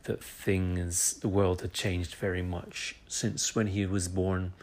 that 0.04 0.24
things, 0.24 1.14
the 1.14 1.28
world 1.28 1.62
had 1.62 1.74
changed 1.74 2.16
very 2.16 2.42
much 2.42 2.96
since 3.08 3.56
when 3.56 3.68
he 3.68 3.86
was 3.86 4.08
born, 4.08 4.54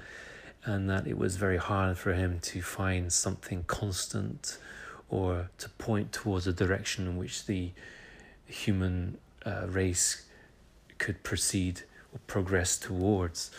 and 0.64 0.88
that 0.90 1.06
it 1.06 1.16
was 1.16 1.36
very 1.36 1.56
hard 1.56 1.96
for 1.98 2.12
him 2.12 2.40
to 2.40 2.60
find 2.62 3.12
something 3.12 3.64
constant 3.66 4.58
or 5.08 5.48
to 5.58 5.68
point 5.70 6.12
towards 6.12 6.46
a 6.46 6.52
direction 6.52 7.06
in 7.06 7.16
which 7.16 7.46
the 7.46 7.70
human 8.46 9.18
uh, 9.46 9.66
race 9.66 10.24
could 10.98 11.22
proceed 11.22 11.82
or 12.12 12.18
progress 12.26 12.76
towards. 12.76 13.50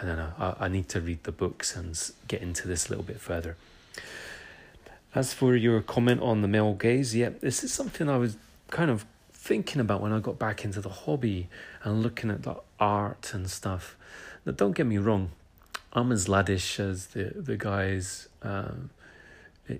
I 0.00 0.04
don't 0.04 0.16
know. 0.16 0.32
I, 0.38 0.64
I 0.64 0.68
need 0.68 0.88
to 0.90 1.00
read 1.00 1.22
the 1.24 1.32
books 1.32 1.76
and 1.76 1.98
get 2.26 2.42
into 2.42 2.66
this 2.66 2.86
a 2.86 2.90
little 2.90 3.04
bit 3.04 3.20
further. 3.20 3.56
As 5.14 5.32
for 5.32 5.54
your 5.54 5.80
comment 5.80 6.20
on 6.22 6.42
the 6.42 6.48
male 6.48 6.74
gaze, 6.74 7.14
yeah, 7.14 7.30
this 7.40 7.62
is 7.62 7.72
something 7.72 8.08
I 8.08 8.16
was 8.16 8.36
kind 8.70 8.90
of 8.90 9.06
thinking 9.32 9.80
about 9.80 10.00
when 10.00 10.12
I 10.12 10.18
got 10.18 10.38
back 10.38 10.64
into 10.64 10.80
the 10.80 10.88
hobby 10.88 11.48
and 11.82 12.02
looking 12.02 12.30
at 12.30 12.42
the 12.42 12.56
art 12.80 13.32
and 13.32 13.48
stuff. 13.48 13.96
Now, 14.44 14.52
don't 14.52 14.72
get 14.72 14.86
me 14.86 14.98
wrong, 14.98 15.30
I'm 15.94 16.10
as 16.10 16.26
laddish 16.26 16.80
as 16.80 17.08
the 17.08 17.32
the 17.36 17.56
guys 17.56 18.28
um, 18.42 18.90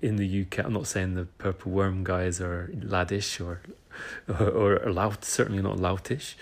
in 0.01 0.15
the 0.15 0.41
UK. 0.41 0.65
I'm 0.65 0.73
not 0.73 0.87
saying 0.87 1.15
the 1.15 1.25
purple 1.25 1.71
worm 1.71 2.03
guys 2.03 2.39
are 2.39 2.71
laddish 2.73 3.45
or 3.45 3.61
or, 4.29 4.77
or 4.77 4.91
lout. 4.91 5.25
Certainly 5.25 5.61
not 5.61 5.77
loutish. 5.77 6.35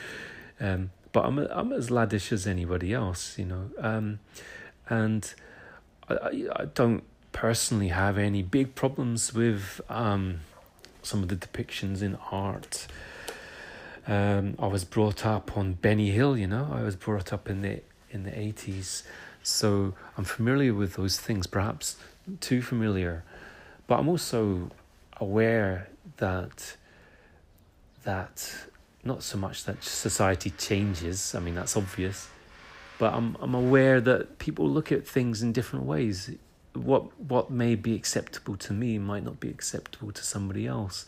Um, 0.60 0.91
but 1.12 1.25
I'm 1.25 1.39
I'm 1.39 1.73
as 1.73 1.89
laddish 1.89 2.32
as 2.32 2.45
anybody 2.45 2.93
else, 2.93 3.39
you 3.39 3.45
know. 3.45 3.71
Um, 3.79 4.19
and 4.89 5.34
I, 6.08 6.47
I 6.56 6.65
don't 6.65 7.03
personally 7.34 7.89
have 7.89 8.17
any 8.17 8.41
big 8.41 8.76
problems 8.76 9.34
with 9.34 9.82
um, 9.89 10.39
some 11.02 11.22
of 11.22 11.28
the 11.28 11.36
depictions 11.36 12.02
in 12.02 12.17
art. 12.32 12.88
Um, 14.08 14.56
I 14.60 14.67
was 14.67 14.86
brought 14.86 15.26
up 15.26 15.58
on 15.58 15.74
Benny 15.74 16.12
Hill, 16.12 16.38
you 16.38 16.48
know. 16.48 16.69
I 16.72 16.84
was 16.84 16.96
brought 16.96 17.34
up 17.34 17.50
in 17.50 17.62
the 17.62 17.82
in 18.12 18.24
the 18.24 18.39
eighties, 18.39 19.04
so 19.41 19.93
I'm 20.17 20.24
familiar 20.24 20.74
with 20.74 20.93
those 20.96 21.19
things. 21.19 21.48
Perhaps 21.48 21.98
too 22.39 22.62
familiar, 22.62 23.24
but 23.88 24.00
I'm 24.00 24.08
also 24.08 24.72
aware 25.17 25.89
that 26.17 26.78
that 28.04 28.54
not 29.04 29.24
so 29.24 29.38
much 29.38 29.63
that 29.65 29.84
society 29.84 30.52
changes. 30.52 31.34
I 31.36 31.39
mean, 31.39 31.56
that's 31.56 31.76
obvious, 31.78 32.28
but 33.00 33.13
I'm 33.13 33.38
I'm 33.39 33.56
aware 33.56 34.02
that 34.02 34.38
people 34.38 34.69
look 34.69 34.91
at 34.91 35.08
things 35.08 35.41
in 35.41 35.54
different 35.54 35.86
ways. 35.86 36.30
What 36.74 37.20
what 37.20 37.52
may 37.52 37.76
be 37.76 37.96
acceptable 37.96 38.58
to 38.58 38.74
me 38.74 38.98
might 38.98 39.24
not 39.24 39.40
be 39.40 39.50
acceptable 39.50 40.12
to 40.12 40.24
somebody 40.24 40.66
else, 40.68 41.06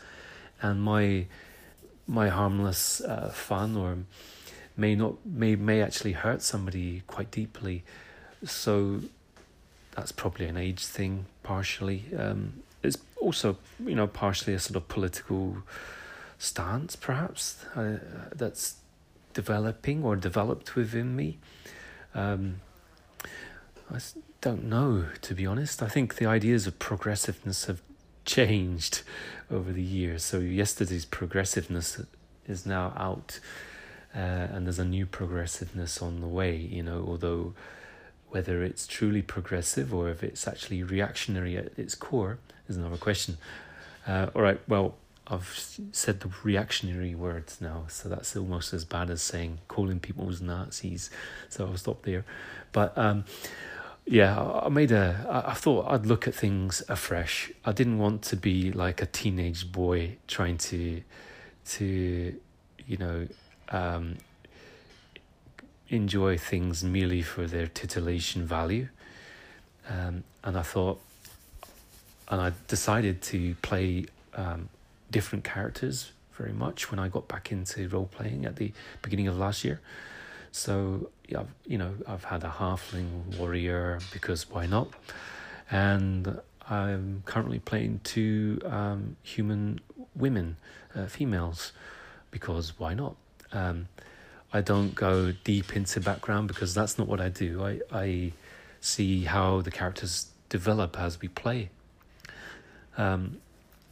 and 0.61 0.81
my 0.81 1.25
my 2.07 2.29
harmless 2.29 3.01
uh, 3.01 3.29
fun 3.29 3.75
or 3.75 3.97
may 4.77 4.95
not 4.95 5.25
may 5.25 5.55
may 5.55 5.81
actually 5.81 6.13
hurt 6.13 6.41
somebody 6.41 7.01
quite 7.07 7.31
deeply. 7.31 7.83
So 8.43 9.01
that's 9.95 10.11
probably 10.11 10.45
an 10.45 10.57
age 10.57 10.85
thing 10.85 11.25
partially. 11.41 12.05
Um, 12.17 12.63
it's 12.83 12.97
also 13.19 13.57
you 13.83 13.95
know 13.95 14.07
partially 14.07 14.53
a 14.53 14.59
sort 14.59 14.75
of 14.75 14.87
political 14.87 15.57
stance, 16.37 16.95
perhaps 16.95 17.63
uh, 17.75 17.97
that's 18.35 18.75
developing 19.33 20.03
or 20.03 20.15
developed 20.15 20.75
within 20.75 21.15
me. 21.15 21.37
Um, 22.13 22.61
I 23.93 23.99
don't 24.45 24.65
know, 24.65 25.05
to 25.21 25.33
be 25.33 25.47
honest. 25.47 25.81
I 25.81 25.87
think 25.87 26.17
the 26.17 26.27
ideas 26.27 26.67
of 26.67 26.77
progressiveness 26.77 27.65
have 27.65 27.81
changed 28.25 29.01
over 29.49 29.73
the 29.73 29.81
years. 29.81 30.23
So 30.23 30.37
yesterday's 30.37 31.03
progressiveness 31.03 31.99
is 32.47 32.63
now 32.63 32.93
out, 32.95 33.39
uh, 34.13 34.19
and 34.19 34.67
there's 34.67 34.77
a 34.77 34.85
new 34.85 35.07
progressiveness 35.07 35.99
on 35.99 36.21
the 36.21 36.27
way. 36.27 36.55
You 36.57 36.83
know, 36.83 37.03
although 37.07 37.55
whether 38.29 38.61
it's 38.63 38.85
truly 38.85 39.23
progressive 39.23 39.91
or 39.91 40.11
if 40.11 40.23
it's 40.23 40.47
actually 40.47 40.83
reactionary 40.83 41.57
at 41.57 41.71
its 41.75 41.95
core 41.95 42.37
is 42.69 42.77
another 42.77 42.97
question. 42.97 43.39
Uh, 44.07 44.27
all 44.35 44.43
right, 44.43 44.61
well, 44.67 44.93
I've 45.25 45.79
said 45.91 46.19
the 46.19 46.29
reactionary 46.43 47.15
words 47.15 47.59
now, 47.59 47.85
so 47.87 48.09
that's 48.09 48.35
almost 48.35 48.75
as 48.75 48.85
bad 48.85 49.09
as 49.09 49.23
saying 49.23 49.57
calling 49.67 49.99
people 49.99 50.31
Nazis. 50.39 51.09
So 51.49 51.65
I'll 51.65 51.77
stop 51.77 52.03
there. 52.03 52.25
But 52.73 52.95
um, 52.95 53.25
yeah, 54.05 54.39
I 54.39 54.69
made 54.69 54.91
a. 54.91 55.43
I 55.47 55.53
thought 55.55 55.87
I'd 55.89 56.05
look 56.05 56.27
at 56.27 56.35
things 56.35 56.83
afresh. 56.87 57.51
I 57.65 57.71
didn't 57.71 57.97
want 57.97 58.21
to 58.23 58.35
be 58.35 58.71
like 58.71 59.01
a 59.01 59.07
teenage 59.07 59.71
boy 59.71 60.17
trying 60.27 60.57
to, 60.59 61.01
to, 61.69 62.39
you 62.85 62.97
know, 62.97 63.27
um, 63.69 64.17
enjoy 65.89 66.37
things 66.37 66.83
merely 66.83 67.23
for 67.23 67.47
their 67.47 67.65
titillation 67.65 68.45
value. 68.45 68.89
Um, 69.89 70.23
and 70.43 70.57
I 70.57 70.61
thought, 70.61 70.99
and 72.27 72.41
I 72.41 72.51
decided 72.67 73.23
to 73.23 73.55
play 73.63 74.05
um, 74.35 74.69
different 75.09 75.43
characters 75.43 76.11
very 76.37 76.53
much 76.53 76.91
when 76.91 76.99
I 76.99 77.07
got 77.07 77.27
back 77.27 77.51
into 77.51 77.87
role 77.87 78.09
playing 78.11 78.45
at 78.45 78.57
the 78.57 78.71
beginning 79.01 79.27
of 79.27 79.37
last 79.37 79.63
year. 79.63 79.79
So 80.55 81.09
I've, 81.37 81.53
you 81.67 81.77
know, 81.77 81.95
I've 82.07 82.23
had 82.23 82.45
a 82.45 82.49
halfling 82.49 83.37
warrior 83.37 83.99
because 84.13 84.49
why 84.49 84.65
not? 84.65 84.87
And 85.69 86.39
I'm 86.69 87.23
currently 87.25 87.59
playing 87.59 87.99
two 88.05 88.61
um, 88.63 89.17
human 89.21 89.81
women, 90.15 90.55
uh, 90.95 91.07
females, 91.07 91.73
because 92.31 92.79
why 92.79 92.93
not? 92.93 93.17
Um, 93.51 93.89
I 94.53 94.61
don't 94.61 94.95
go 94.95 95.33
deep 95.43 95.75
into 95.75 95.99
background 95.99 96.47
because 96.47 96.73
that's 96.73 96.97
not 96.97 97.09
what 97.09 97.19
I 97.19 97.27
do. 97.27 97.61
I 97.61 97.81
I 97.91 98.31
see 98.79 99.25
how 99.25 99.59
the 99.59 99.71
characters 99.71 100.27
develop 100.47 100.97
as 100.97 101.19
we 101.19 101.27
play. 101.27 101.69
Um, 102.97 103.41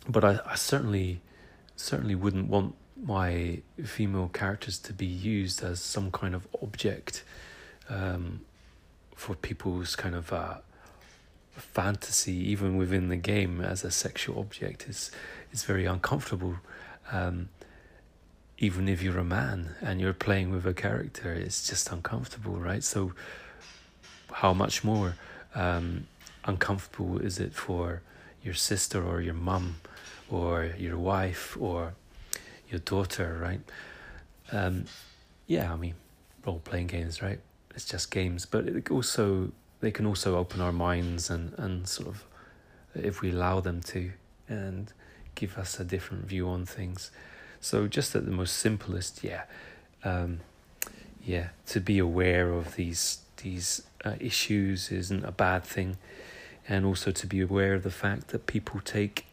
but 0.07 0.23
I, 0.23 0.39
I 0.45 0.55
certainly 0.55 1.19
certainly 1.75 2.15
wouldn't 2.15 2.47
want 2.47 2.75
my 3.03 3.59
female 3.83 4.29
characters 4.29 4.79
to 4.79 4.93
be 4.93 5.05
used 5.05 5.63
as 5.63 5.79
some 5.81 6.11
kind 6.11 6.33
of 6.33 6.47
object 6.61 7.23
um, 7.89 8.41
for 9.15 9.35
people's 9.35 9.95
kind 9.95 10.15
of 10.15 10.31
uh, 10.31 10.55
fantasy, 11.51 12.33
even 12.33 12.77
within 12.77 13.09
the 13.09 13.17
game, 13.17 13.61
as 13.61 13.83
a 13.83 13.91
sexual 13.91 14.39
object 14.39 14.87
is 14.87 15.11
is 15.51 15.63
very 15.63 15.85
uncomfortable. 15.85 16.55
Um, 17.11 17.49
even 18.57 18.87
if 18.87 19.01
you're 19.01 19.19
a 19.19 19.25
man 19.25 19.75
and 19.81 19.99
you're 19.99 20.13
playing 20.13 20.51
with 20.51 20.65
a 20.65 20.73
character, 20.73 21.33
it's 21.33 21.67
just 21.67 21.91
uncomfortable, 21.91 22.55
right? 22.55 22.83
So, 22.83 23.13
how 24.31 24.53
much 24.53 24.83
more 24.83 25.15
um, 25.53 26.07
uncomfortable 26.45 27.19
is 27.19 27.39
it 27.39 27.53
for 27.53 28.01
your 28.43 28.53
sister 28.53 29.03
or 29.03 29.21
your 29.21 29.33
mum 29.33 29.75
or 30.29 30.73
your 30.77 30.97
wife 30.97 31.57
or 31.59 31.93
your 32.73 32.81
daughter, 32.81 33.37
right? 33.41 33.61
Um, 34.51 34.85
yeah, 35.47 35.71
I 35.71 35.75
mean, 35.77 35.95
role 36.45 36.59
playing 36.63 36.87
games, 36.87 37.21
right? 37.21 37.39
It's 37.75 37.85
just 37.85 38.11
games, 38.11 38.45
but 38.45 38.67
it 38.67 38.91
also 38.91 39.51
they 39.79 39.91
can 39.91 40.05
also 40.05 40.37
open 40.37 40.61
our 40.61 40.71
minds 40.71 41.29
and 41.29 41.53
and 41.57 41.87
sort 41.87 42.09
of 42.09 42.25
if 42.95 43.21
we 43.21 43.31
allow 43.31 43.59
them 43.59 43.81
to 43.81 44.11
and 44.47 44.91
give 45.35 45.57
us 45.57 45.79
a 45.79 45.83
different 45.83 46.25
view 46.25 46.47
on 46.49 46.65
things. 46.65 47.11
So 47.59 47.87
just 47.87 48.15
at 48.15 48.25
the 48.25 48.31
most 48.31 48.57
simplest, 48.57 49.23
yeah, 49.23 49.43
um, 50.03 50.41
yeah, 51.25 51.49
to 51.67 51.79
be 51.79 51.97
aware 51.97 52.51
of 52.51 52.75
these 52.75 53.19
these 53.37 53.83
uh, 54.05 54.15
issues 54.19 54.91
isn't 54.91 55.23
a 55.23 55.31
bad 55.31 55.63
thing, 55.63 55.97
and 56.67 56.85
also 56.85 57.11
to 57.11 57.27
be 57.27 57.41
aware 57.41 57.73
of 57.73 57.83
the 57.83 57.91
fact 57.91 58.27
that 58.29 58.45
people 58.45 58.79
take 58.81 59.25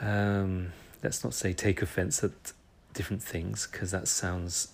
um, 0.00 0.72
let's 1.04 1.22
not 1.22 1.34
say 1.34 1.52
take 1.52 1.82
offense 1.82 2.24
at 2.24 2.52
different 2.94 3.22
things 3.22 3.68
because 3.70 3.90
that 3.90 4.08
sounds 4.08 4.68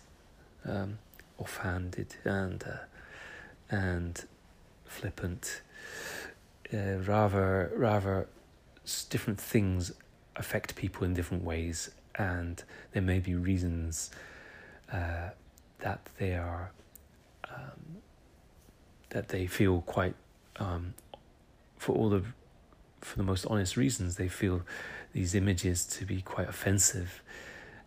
um, 0.65 0.99
offhanded 1.39 2.15
and 2.25 2.63
uh, 2.65 3.75
and 3.75 4.25
flippant. 4.85 5.63
Uh, 6.73 6.99
rather, 7.05 7.73
rather, 7.75 8.29
different 9.09 9.41
things 9.41 9.93
affect 10.37 10.77
people 10.77 11.05
in 11.05 11.15
different 11.15 11.43
ways, 11.43 11.91
and 12.15 12.63
there 12.93 13.03
may 13.03 13.19
be 13.19 13.35
reasons 13.35 14.11
uh, 14.93 15.31
that 15.81 16.09
they 16.19 16.35
are 16.35 16.71
um, 17.53 18.03
that 19.09 19.29
they 19.31 19.49
feel 19.49 19.81
quite 19.81 20.15
um, 20.61 20.95
for 21.77 21.97
all 21.97 22.09
the 22.09 22.23
for 23.01 23.17
the 23.17 23.23
most 23.23 23.47
honest 23.47 23.77
reasons 23.77 24.17
they 24.17 24.29
feel 24.29 24.63
these 25.13 25.35
images 25.35 25.85
to 25.85 26.05
be 26.05 26.21
quite 26.23 26.49
offensive 26.49 27.23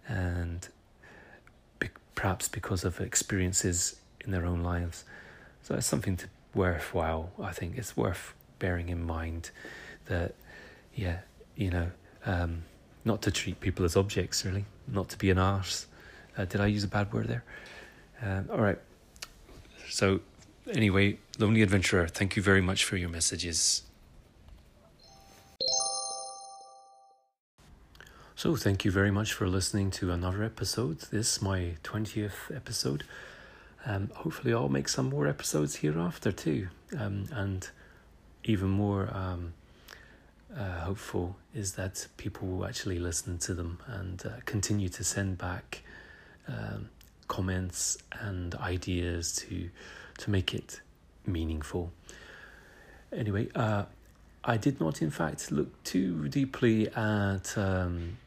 and 0.07 0.67
be- 1.79 1.89
perhaps 2.15 2.47
because 2.47 2.83
of 2.83 2.99
experiences 2.99 3.95
in 4.25 4.31
their 4.31 4.45
own 4.45 4.61
lives. 4.61 5.05
So 5.61 5.75
it's 5.75 5.87
something 5.87 6.17
to 6.17 6.27
worthwhile. 6.53 7.31
I 7.41 7.51
think 7.51 7.77
it's 7.77 7.95
worth 7.95 8.33
bearing 8.59 8.89
in 8.89 9.03
mind 9.03 9.51
that, 10.05 10.35
yeah, 10.93 11.19
you 11.55 11.69
know, 11.69 11.91
um, 12.25 12.63
not 13.05 13.21
to 13.23 13.31
treat 13.31 13.59
people 13.59 13.85
as 13.85 13.95
objects, 13.95 14.45
really, 14.45 14.65
not 14.87 15.09
to 15.09 15.17
be 15.17 15.29
an 15.29 15.37
arse. 15.37 15.87
Uh, 16.37 16.45
did 16.45 16.61
I 16.61 16.67
use 16.67 16.83
a 16.83 16.87
bad 16.87 17.13
word 17.13 17.27
there? 17.27 17.43
Um, 18.21 18.49
all 18.51 18.61
right. 18.61 18.79
So, 19.89 20.21
anyway, 20.71 21.19
Lonely 21.37 21.61
Adventurer, 21.61 22.07
thank 22.07 22.35
you 22.35 22.41
very 22.41 22.61
much 22.61 22.83
for 22.83 22.97
your 22.97 23.09
messages. 23.09 23.83
So, 28.43 28.57
thank 28.57 28.83
you 28.83 28.91
very 28.91 29.09
much 29.09 29.31
for 29.31 29.47
listening 29.47 29.89
to 29.91 30.11
another 30.11 30.43
episode. 30.43 30.99
This 31.11 31.41
my 31.41 31.75
20th 31.85 32.53
episode. 32.53 33.05
Um, 33.85 34.11
hopefully, 34.13 34.53
I'll 34.53 34.67
make 34.67 34.89
some 34.89 35.07
more 35.07 35.27
episodes 35.27 35.77
hereafter 35.77 36.33
too. 36.33 36.67
Um, 36.99 37.29
and 37.31 37.65
even 38.43 38.67
more 38.67 39.09
um, 39.13 39.53
uh, 40.53 40.81
hopeful 40.81 41.37
is 41.55 41.75
that 41.75 42.05
people 42.17 42.49
will 42.49 42.65
actually 42.65 42.99
listen 42.99 43.37
to 43.37 43.53
them 43.53 43.79
and 43.87 44.21
uh, 44.25 44.31
continue 44.43 44.89
to 44.89 45.05
send 45.05 45.37
back 45.37 45.81
um, 46.45 46.89
comments 47.29 47.97
and 48.19 48.55
ideas 48.55 49.33
to 49.37 49.69
to 50.17 50.29
make 50.29 50.53
it 50.53 50.81
meaningful. 51.25 51.93
Anyway, 53.09 53.47
uh, 53.55 53.85
I 54.43 54.57
did 54.57 54.81
not, 54.81 55.01
in 55.01 55.11
fact, 55.11 55.49
look 55.49 55.81
too 55.85 56.27
deeply 56.27 56.89
at 56.89 57.57
um, 57.57 58.17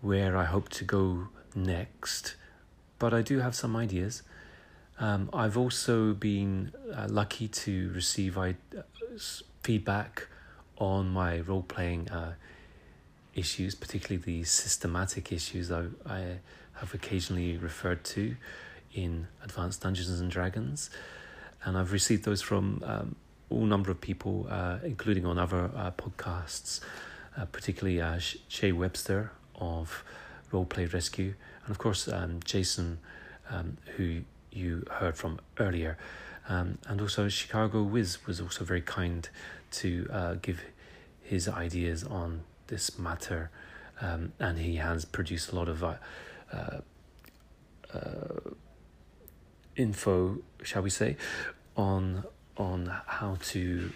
where 0.00 0.36
I 0.36 0.44
hope 0.44 0.68
to 0.70 0.84
go 0.84 1.28
next, 1.54 2.36
but 2.98 3.12
I 3.12 3.22
do 3.22 3.40
have 3.40 3.54
some 3.54 3.76
ideas. 3.76 4.22
Um, 5.00 5.30
I've 5.32 5.56
also 5.56 6.12
been 6.14 6.72
uh, 6.92 7.06
lucky 7.08 7.48
to 7.48 7.90
receive 7.94 8.36
uh, 8.36 8.52
feedback 9.62 10.26
on 10.78 11.08
my 11.08 11.40
role 11.40 11.62
playing 11.62 12.08
uh, 12.08 12.34
issues, 13.34 13.74
particularly 13.74 14.22
the 14.24 14.44
systematic 14.44 15.32
issues 15.32 15.70
I, 15.70 15.86
I 16.06 16.38
have 16.74 16.94
occasionally 16.94 17.56
referred 17.56 18.04
to 18.04 18.36
in 18.94 19.28
Advanced 19.44 19.82
Dungeons 19.82 20.20
and 20.20 20.30
Dragons. 20.30 20.90
And 21.64 21.76
I've 21.76 21.92
received 21.92 22.24
those 22.24 22.40
from 22.40 22.82
um, 22.84 23.16
all 23.50 23.66
number 23.66 23.90
of 23.90 24.00
people, 24.00 24.46
uh, 24.48 24.78
including 24.84 25.26
on 25.26 25.38
other 25.38 25.70
uh, 25.76 25.90
podcasts, 25.92 26.80
uh, 27.36 27.44
particularly 27.46 28.20
Shay 28.48 28.72
Webster 28.72 29.32
of 29.58 30.04
Roleplay 30.52 30.92
Rescue, 30.92 31.34
and 31.64 31.70
of 31.70 31.78
course 31.78 32.08
um, 32.08 32.40
Jason, 32.44 32.98
um, 33.50 33.76
who 33.96 34.22
you 34.50 34.84
heard 34.90 35.16
from 35.16 35.38
earlier, 35.58 35.98
um, 36.48 36.78
and 36.86 37.00
also 37.00 37.28
Chicago 37.28 37.82
Wiz 37.82 38.26
was 38.26 38.40
also 38.40 38.64
very 38.64 38.80
kind 38.80 39.28
to 39.70 40.08
uh, 40.10 40.34
give 40.40 40.60
his 41.20 41.48
ideas 41.48 42.04
on 42.04 42.42
this 42.68 42.98
matter, 42.98 43.50
um, 44.00 44.32
and 44.38 44.58
he 44.58 44.76
has 44.76 45.04
produced 45.04 45.52
a 45.52 45.54
lot 45.54 45.68
of 45.68 45.84
uh, 45.84 45.94
uh, 46.52 46.80
uh, 47.92 48.50
info, 49.76 50.38
shall 50.62 50.82
we 50.82 50.90
say, 50.90 51.16
on 51.76 52.24
on 52.56 52.92
how 53.06 53.36
to 53.40 53.92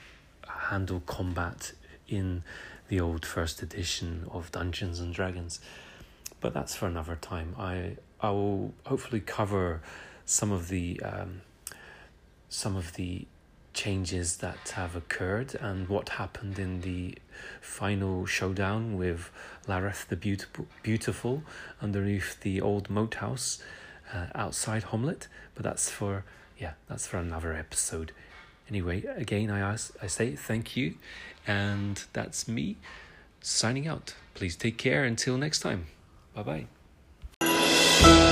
handle 0.47 1.01
combat 1.07 1.73
in 2.09 2.45
the 2.93 3.01
old 3.01 3.25
first 3.25 3.63
edition 3.63 4.27
of 4.31 4.53
Dungeons 4.53 5.01
and 5.01 5.15
Dragons. 5.15 5.61
but 6.43 6.53
that's 6.53 6.75
for 6.75 6.87
another 6.87 7.17
time. 7.17 7.55
I 7.59 7.97
I 8.21 8.31
will 8.31 8.75
hopefully 8.85 9.21
cover 9.39 9.81
some 10.27 10.53
of 10.53 10.69
the 10.69 11.01
um, 11.03 11.41
some 12.51 12.77
of 12.77 12.93
the 12.93 13.27
changes 13.73 14.29
that 14.45 14.63
have 14.81 14.95
occurred 14.95 15.55
and 15.55 15.89
what 15.89 16.07
happened 16.21 16.59
in 16.59 16.83
the 16.83 17.15
final 17.63 18.27
showdown 18.27 18.99
with 18.99 19.31
Lareth 19.67 20.09
the 20.09 20.17
Beautiful, 20.17 20.67
beautiful 20.83 21.43
underneath 21.81 22.41
the 22.41 22.61
old 22.61 22.91
moat 22.91 23.15
house 23.25 23.63
uh, 24.13 24.27
outside 24.35 24.83
Hommlet. 24.91 25.29
But 25.55 25.63
that's 25.65 25.89
for 25.89 26.25
yeah, 26.59 26.75
that's 26.89 27.07
for 27.07 27.17
another 27.17 27.55
episode. 27.55 28.13
Anyway, 28.69 29.05
again, 29.17 29.51
I 29.51 29.61
ask, 29.61 29.95
I 30.03 30.07
say 30.07 30.35
thank 30.35 30.77
you, 30.77 30.95
and 31.47 32.03
that's 32.13 32.49
me 32.49 32.77
signing 33.41 33.87
out. 33.87 34.15
Please 34.35 34.57
take 34.57 34.79
care 34.79 35.05
until 35.05 35.37
next 35.37 35.61
time. 35.61 35.87
Bye 36.35 36.67
bye. 37.41 38.29